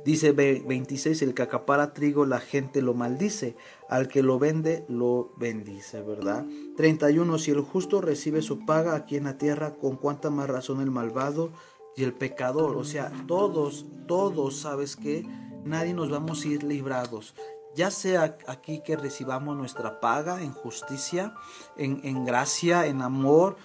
Dice 0.05 0.31
26, 0.31 1.23
el 1.23 1.33
que 1.33 1.41
acapara 1.41 1.93
trigo 1.93 2.27
la 2.27 2.39
gente 2.39 2.83
lo 2.83 2.93
maldice, 2.93 3.55
al 3.89 4.07
que 4.07 4.21
lo 4.21 4.37
vende 4.37 4.85
lo 4.87 5.33
bendice, 5.37 6.03
¿verdad? 6.03 6.45
31, 6.77 7.39
si 7.39 7.49
el 7.49 7.61
justo 7.61 7.99
recibe 7.99 8.43
su 8.43 8.63
paga 8.67 8.93
aquí 8.93 9.15
en 9.15 9.23
la 9.23 9.39
tierra, 9.39 9.73
con 9.73 9.95
cuánta 9.95 10.29
más 10.29 10.47
razón 10.47 10.81
el 10.81 10.91
malvado 10.91 11.51
y 11.97 12.03
el 12.03 12.13
pecador. 12.13 12.77
O 12.77 12.83
sea, 12.83 13.11
todos, 13.25 13.87
todos, 14.05 14.57
¿sabes 14.57 14.95
que 14.95 15.25
Nadie 15.65 15.95
nos 15.95 16.11
vamos 16.11 16.45
a 16.45 16.47
ir 16.47 16.63
librados. 16.63 17.33
Ya 17.75 17.91
sea 17.91 18.37
aquí 18.47 18.81
que 18.81 18.95
recibamos 18.95 19.57
nuestra 19.57 19.99
paga 19.99 20.41
en 20.41 20.53
justicia, 20.53 21.33
en, 21.77 21.99
en 22.03 22.25
gracia, 22.25 22.85
en 22.85 23.01
amor, 23.01 23.57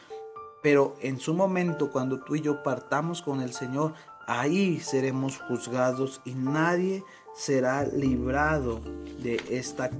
pero 0.62 0.96
en 1.00 1.18
su 1.20 1.32
momento, 1.32 1.90
cuando 1.90 2.20
tú 2.20 2.36
y 2.36 2.40
yo 2.40 2.62
partamos 2.62 3.22
con 3.22 3.40
el 3.40 3.52
Señor, 3.52 3.94
ahí 4.26 4.80
seremos 4.80 5.38
juzgados 5.38 6.20
y 6.24 6.34
nadie 6.34 7.04
será 7.34 7.84
librado 7.84 8.80
de 9.22 9.40
esta 9.48 9.90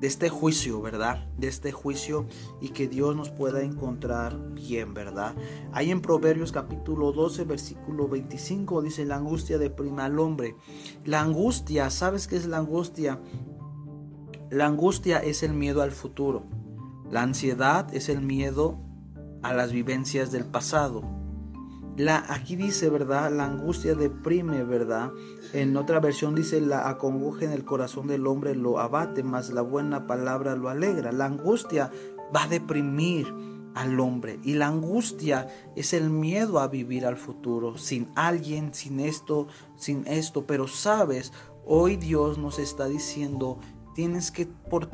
de 0.00 0.06
este 0.06 0.28
juicio, 0.28 0.80
¿verdad? 0.80 1.26
De 1.36 1.48
este 1.48 1.72
juicio 1.72 2.26
y 2.60 2.70
que 2.70 2.88
Dios 2.88 3.16
nos 3.16 3.30
pueda 3.30 3.62
encontrar 3.62 4.38
bien, 4.52 4.94
¿verdad? 4.94 5.34
Ahí 5.72 5.90
en 5.90 6.00
Proverbios 6.00 6.52
capítulo 6.52 7.12
12, 7.12 7.44
versículo 7.44 8.08
25 8.08 8.82
dice, 8.82 9.04
la 9.04 9.16
angustia 9.16 9.58
deprime 9.58 10.02
al 10.02 10.18
hombre. 10.18 10.56
La 11.04 11.20
angustia, 11.20 11.90
¿sabes 11.90 12.28
qué 12.28 12.36
es 12.36 12.46
la 12.46 12.58
angustia? 12.58 13.20
La 14.50 14.66
angustia 14.66 15.18
es 15.18 15.42
el 15.42 15.52
miedo 15.52 15.82
al 15.82 15.92
futuro. 15.92 16.44
La 17.10 17.22
ansiedad 17.22 17.92
es 17.94 18.08
el 18.08 18.20
miedo 18.20 18.78
a 19.42 19.52
las 19.52 19.72
vivencias 19.72 20.30
del 20.30 20.44
pasado. 20.44 21.17
La, 21.98 22.24
aquí 22.28 22.54
dice, 22.54 22.90
¿verdad? 22.90 23.32
La 23.32 23.46
angustia 23.46 23.96
deprime, 23.96 24.62
¿verdad? 24.62 25.10
En 25.52 25.76
otra 25.76 25.98
versión 25.98 26.36
dice, 26.36 26.60
la 26.60 26.88
acongoja 26.88 27.44
en 27.44 27.50
el 27.50 27.64
corazón 27.64 28.06
del 28.06 28.28
hombre 28.28 28.54
lo 28.54 28.78
abate, 28.78 29.24
mas 29.24 29.50
la 29.50 29.62
buena 29.62 30.06
palabra 30.06 30.54
lo 30.54 30.68
alegra. 30.68 31.10
La 31.10 31.24
angustia 31.24 31.90
va 32.34 32.44
a 32.44 32.48
deprimir 32.48 33.26
al 33.74 33.98
hombre 33.98 34.38
y 34.44 34.54
la 34.54 34.68
angustia 34.68 35.48
es 35.74 35.92
el 35.92 36.08
miedo 36.08 36.60
a 36.60 36.68
vivir 36.68 37.04
al 37.04 37.16
futuro, 37.16 37.78
sin 37.78 38.08
alguien, 38.14 38.72
sin 38.74 39.00
esto, 39.00 39.48
sin 39.74 40.06
esto. 40.06 40.46
Pero 40.46 40.68
sabes, 40.68 41.32
hoy 41.66 41.96
Dios 41.96 42.38
nos 42.38 42.60
está 42.60 42.86
diciendo, 42.86 43.58
tienes 43.96 44.30
que 44.30 44.46
por 44.46 44.88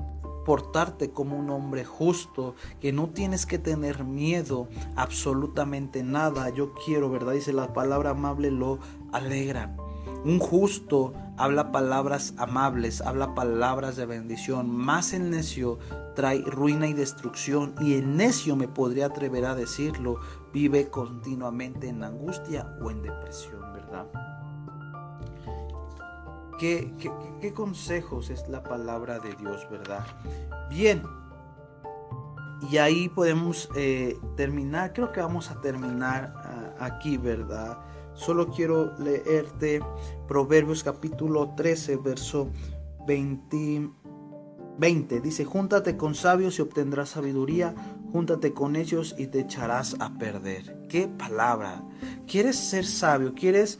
portarte 0.45 1.11
como 1.11 1.37
un 1.37 1.51
hombre 1.51 1.85
justo, 1.85 2.55
que 2.81 2.93
no 2.93 3.09
tienes 3.09 3.47
que 3.47 3.59
tener 3.59 4.05
miedo 4.05 4.69
absolutamente 4.97 6.03
nada. 6.03 6.49
Yo 6.51 6.75
quiero, 6.75 7.11
¿verdad? 7.11 7.33
Dice 7.33 7.53
la 7.53 7.73
palabra 7.73 8.11
amable 8.11 8.51
lo 8.51 8.79
alegra. 9.13 9.77
Un 10.25 10.39
justo 10.39 11.13
habla 11.37 11.71
palabras 11.71 12.35
amables, 12.39 13.03
habla 13.03 13.35
palabras 13.35 13.97
de 13.97 14.07
bendición. 14.07 14.71
Más 14.71 15.13
el 15.13 15.31
necio 15.31 15.79
trae 16.15 16.43
ruina 16.47 16.87
y 16.87 16.95
destrucción. 16.95 17.75
Y 17.81 17.95
el 17.95 18.17
necio, 18.17 18.57
me 18.57 18.69
podría 18.69 19.07
atrever 19.07 19.45
a 19.45 19.55
decirlo, 19.55 20.21
vive 20.53 20.89
continuamente 20.89 21.89
en 21.89 22.03
angustia 22.03 22.77
o 22.83 22.91
en 22.91 23.03
depresión, 23.03 23.61
¿verdad? 23.75 24.07
¿Qué, 26.59 27.53
consejos 27.55 28.31
es 28.31 28.49
la 28.49 28.63
palabra 28.63 29.19
de 29.19 29.35
Dios, 29.35 29.69
verdad? 29.71 30.07
Bien, 30.71 31.03
y 32.71 32.79
ahí 32.79 33.09
podemos 33.09 33.69
eh, 33.77 34.17
terminar, 34.37 34.93
creo 34.93 35.13
que 35.13 35.21
vamos 35.21 35.51
a 35.51 35.61
terminar 35.61 36.33
ah, 36.37 36.75
aquí, 36.79 37.17
¿verdad? 37.17 37.79
Solo 38.15 38.49
quiero 38.49 38.97
leerte 38.99 39.81
Proverbios 40.29 40.85
capítulo 40.85 41.55
13, 41.57 41.97
verso 41.97 42.49
20. 43.07 43.91
20 44.79 45.21
dice, 45.21 45.45
júntate 45.45 45.97
con 45.97 46.15
sabios 46.15 46.59
y 46.59 46.63
obtendrás 46.63 47.11
sabiduría, 47.11 47.75
júntate 48.13 48.53
con 48.53 48.77
ellos 48.77 49.15
y 49.19 49.27
te 49.29 49.41
echarás 49.41 49.97
a 50.01 50.15
perder. 50.19 50.87
¿Qué 50.89 51.07
palabra? 51.07 51.85
¿Quieres 52.27 52.57
ser 52.57 52.85
sabio? 52.85 53.35
¿Quieres 53.35 53.79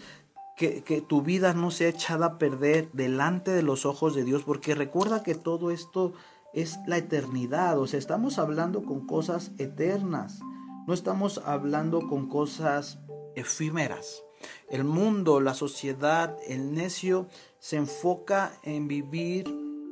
que, 0.57 1.05
tu 1.07 1.23
vida 1.23 1.53
no 1.55 1.71
sea 1.71 1.89
echada 1.89 2.27
a 2.27 2.39
perder 2.39 2.91
delante 2.93 3.51
de 3.51 3.63
los 3.63 3.87
ojos 3.87 4.15
de 4.15 4.25
Dios, 4.25 4.45
porque 4.45 4.75
recuerda 4.75 5.23
que 5.23 5.35
todo 5.35 5.71
esto 5.71 6.13
es 6.53 6.79
la 6.87 6.99
eternidad, 6.99 7.79
o 7.79 7.87
sea, 7.87 7.99
estamos 7.99 8.39
hablando 8.39 8.85
con 8.85 9.07
cosas 9.07 9.53
eternas, 9.59 10.41
no 10.87 10.95
estamos 10.95 11.39
hablando 11.45 12.07
con 12.09 12.29
cosas 12.29 13.01
efímeras. 13.35 14.23
El 14.69 14.85
mundo, 14.85 15.41
la 15.41 15.55
sociedad, 15.55 16.37
el 16.47 16.75
necio 16.75 17.27
se 17.59 17.77
enfoca 17.77 18.53
en 18.63 18.87
vivir 18.87 19.47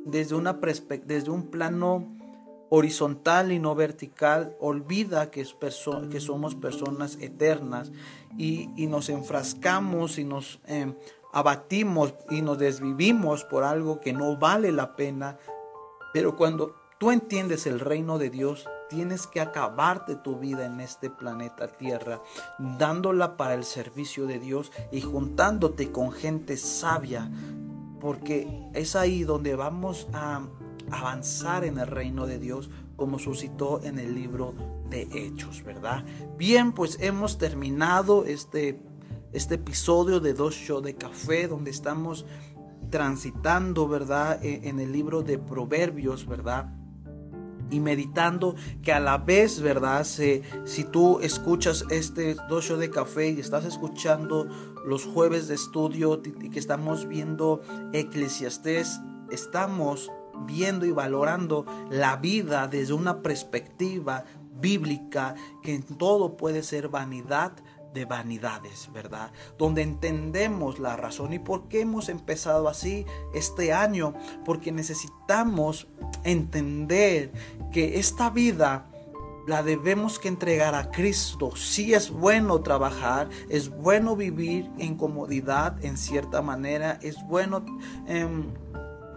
desde, 0.05 0.35
una 0.35 0.53
desde 0.53 1.31
un 1.31 1.47
plano 1.47 2.07
horizontal 2.69 3.51
y 3.51 3.59
no 3.59 3.75
vertical, 3.75 4.55
olvida 4.59 5.29
que, 5.29 5.41
es 5.41 5.55
que 6.09 6.19
somos 6.19 6.55
personas 6.55 7.17
eternas 7.21 7.91
y, 8.37 8.87
nos 8.87 9.09
enfrascamos 9.09 10.17
y 10.17 10.23
nos 10.23 10.59
em, 10.65 10.95
abatimos 11.31 12.13
y 12.29 12.41
nos 12.41 12.57
desvivimos 12.57 13.43
por 13.43 13.63
algo 13.63 13.99
que 13.99 14.13
no 14.13 14.37
vale 14.37 14.71
la 14.71 14.95
pena. 14.95 15.37
Pero 16.13 16.35
cuando 16.35 16.75
tú 16.99 17.11
entiendes 17.11 17.65
el 17.65 17.79
reino 17.79 18.17
de 18.17 18.29
Dios, 18.29 18.67
tienes 18.89 19.25
que 19.25 19.41
acabarte 19.41 20.15
tu 20.15 20.37
vida 20.37 20.65
en 20.65 20.79
este 20.79 21.09
planeta 21.09 21.67
Tierra, 21.67 22.21
dándola 22.77 23.37
para 23.37 23.55
el 23.55 23.63
servicio 23.63 24.27
de 24.27 24.39
Dios 24.39 24.71
y 24.91 25.01
juntándote 25.01 25.91
con 25.91 26.11
gente 26.11 26.57
sabia, 26.57 27.31
porque 27.99 28.69
es 28.73 28.95
ahí 28.95 29.23
donde 29.23 29.55
vamos 29.55 30.07
a 30.13 30.43
avanzar 30.91 31.63
en 31.63 31.79
el 31.79 31.87
reino 31.87 32.27
de 32.27 32.37
Dios, 32.37 32.69
como 32.95 33.17
suscitó 33.17 33.81
en 33.83 33.97
el 33.97 34.13
libro 34.13 34.53
de 34.89 35.07
Hechos, 35.13 35.63
¿verdad? 35.63 36.03
Bien, 36.37 36.71
pues 36.71 36.97
hemos 36.99 37.37
terminado 37.37 38.25
este, 38.25 38.79
este 39.31 39.55
episodio 39.55 40.19
de 40.19 40.33
Dos 40.33 40.55
Show 40.55 40.81
de 40.81 40.95
Café, 40.95 41.47
donde 41.47 41.71
estamos 41.71 42.25
transitando, 42.89 43.87
¿verdad? 43.87 44.43
E, 44.43 44.67
en 44.69 44.79
el 44.79 44.91
libro 44.91 45.23
de 45.23 45.39
Proverbios, 45.39 46.27
¿verdad? 46.27 46.71
y 47.73 47.79
meditando 47.79 48.55
que 48.83 48.93
a 48.93 48.99
la 48.99 49.17
vez, 49.17 49.59
¿verdad? 49.59 50.05
Si, 50.05 50.83
tú 50.91 51.19
escuchas 51.21 51.85
este 51.89 52.35
show 52.61 52.77
de 52.77 52.89
café 52.91 53.29
y 53.29 53.39
estás 53.39 53.65
escuchando 53.65 54.47
los 54.85 55.05
jueves 55.05 55.47
de 55.47 55.55
estudio 55.55 56.21
y 56.23 56.49
que 56.49 56.59
estamos 56.59 57.07
viendo 57.07 57.61
Eclesiastés, 57.91 58.99
estamos 59.31 60.11
viendo 60.45 60.85
y 60.85 60.91
valorando 60.91 61.65
la 61.89 62.17
vida 62.17 62.67
desde 62.67 62.93
una 62.93 63.21
perspectiva 63.21 64.25
bíblica 64.59 65.35
que 65.61 65.75
en 65.75 65.83
todo 65.83 66.37
puede 66.37 66.63
ser 66.63 66.89
vanidad 66.89 67.53
de 67.93 68.05
vanidades, 68.05 68.89
¿verdad? 68.91 69.31
Donde 69.57 69.83
entendemos 69.83 70.79
la 70.79 70.95
razón 70.95 71.33
y 71.33 71.39
por 71.39 71.67
qué 71.67 71.81
hemos 71.81 72.09
empezado 72.09 72.67
así 72.67 73.05
este 73.33 73.71
año, 73.71 74.13
porque 74.45 74.71
necesitamos 74.71 75.87
entender 76.23 77.31
que 77.71 77.99
esta 77.99 78.29
vida 78.29 78.89
la 79.45 79.61
debemos 79.61 80.19
que 80.19 80.29
entregar 80.29 80.73
a 80.73 80.89
Cristo. 80.89 81.55
Sí 81.55 81.93
es 81.93 82.09
bueno 82.09 82.61
trabajar, 82.61 83.29
es 83.49 83.69
bueno 83.69 84.15
vivir 84.15 84.69
en 84.79 84.95
comodidad 84.95 85.83
en 85.83 85.97
cierta 85.97 86.41
manera, 86.41 86.97
es 87.01 87.17
bueno 87.27 87.65
em, 88.07 88.53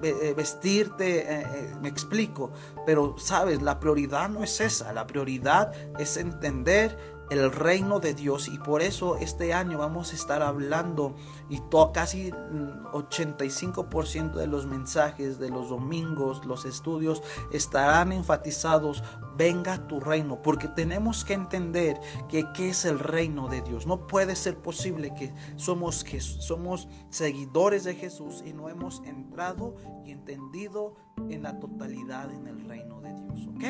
vestirte, 0.00 1.20
eh, 1.20 1.40
eh, 1.40 1.74
me 1.80 1.88
explico, 1.88 2.52
pero 2.84 3.16
sabes, 3.18 3.62
la 3.62 3.80
prioridad 3.80 4.28
no 4.28 4.42
es 4.44 4.60
esa, 4.60 4.92
la 4.92 5.06
prioridad 5.06 5.72
es 5.98 6.16
entender 6.16 7.15
el 7.30 7.50
reino 7.50 8.00
de 8.00 8.14
Dios 8.14 8.48
y 8.48 8.58
por 8.58 8.82
eso 8.82 9.16
este 9.16 9.52
año 9.52 9.78
vamos 9.78 10.12
a 10.12 10.16
estar 10.16 10.42
hablando 10.42 11.16
y 11.48 11.60
todo, 11.60 11.92
casi 11.92 12.30
85% 12.30 14.34
de 14.34 14.46
los 14.46 14.66
mensajes 14.66 15.38
de 15.38 15.50
los 15.50 15.68
domingos, 15.68 16.44
los 16.44 16.64
estudios 16.64 17.22
estarán 17.52 18.12
enfatizados, 18.12 19.02
venga 19.36 19.86
tu 19.88 20.00
reino, 20.00 20.42
porque 20.42 20.68
tenemos 20.68 21.24
que 21.24 21.34
entender 21.34 22.00
que 22.28 22.46
qué 22.54 22.70
es 22.70 22.84
el 22.84 22.98
reino 22.98 23.48
de 23.48 23.62
Dios. 23.62 23.86
No 23.86 24.06
puede 24.06 24.36
ser 24.36 24.58
posible 24.58 25.14
que 25.14 25.32
somos, 25.56 26.04
que 26.04 26.20
somos 26.20 26.88
seguidores 27.10 27.84
de 27.84 27.94
Jesús 27.94 28.42
y 28.44 28.52
no 28.52 28.68
hemos 28.68 29.02
entrado 29.04 29.76
y 30.04 30.12
entendido 30.12 30.96
en 31.28 31.42
la 31.42 31.58
totalidad 31.58 32.32
en 32.32 32.46
el 32.46 32.68
reino 32.68 33.00
de 33.00 33.14
Dios, 33.14 33.48
¿ok? 33.48 33.64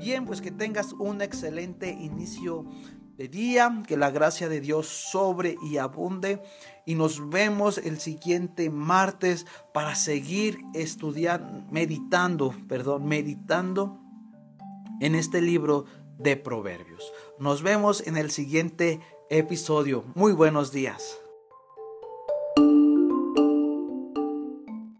Bien, 0.00 0.24
pues 0.24 0.40
que 0.40 0.50
tengas 0.50 0.94
un 0.94 1.20
excelente 1.20 1.90
inicio 1.90 2.64
de 3.18 3.28
día, 3.28 3.82
que 3.86 3.98
la 3.98 4.10
gracia 4.10 4.48
de 4.48 4.62
Dios 4.62 4.86
sobre 4.86 5.56
y 5.62 5.76
abunde. 5.76 6.42
Y 6.86 6.94
nos 6.94 7.28
vemos 7.28 7.76
el 7.76 8.00
siguiente 8.00 8.70
martes 8.70 9.44
para 9.74 9.94
seguir 9.94 10.58
estudiando, 10.72 11.70
meditando, 11.70 12.54
perdón, 12.66 13.08
meditando 13.08 14.00
en 15.02 15.14
este 15.14 15.42
libro 15.42 15.84
de 16.18 16.38
Proverbios. 16.38 17.12
Nos 17.38 17.62
vemos 17.62 18.02
en 18.06 18.16
el 18.16 18.30
siguiente 18.30 19.00
episodio. 19.28 20.04
Muy 20.14 20.32
buenos 20.32 20.72
días. 20.72 21.20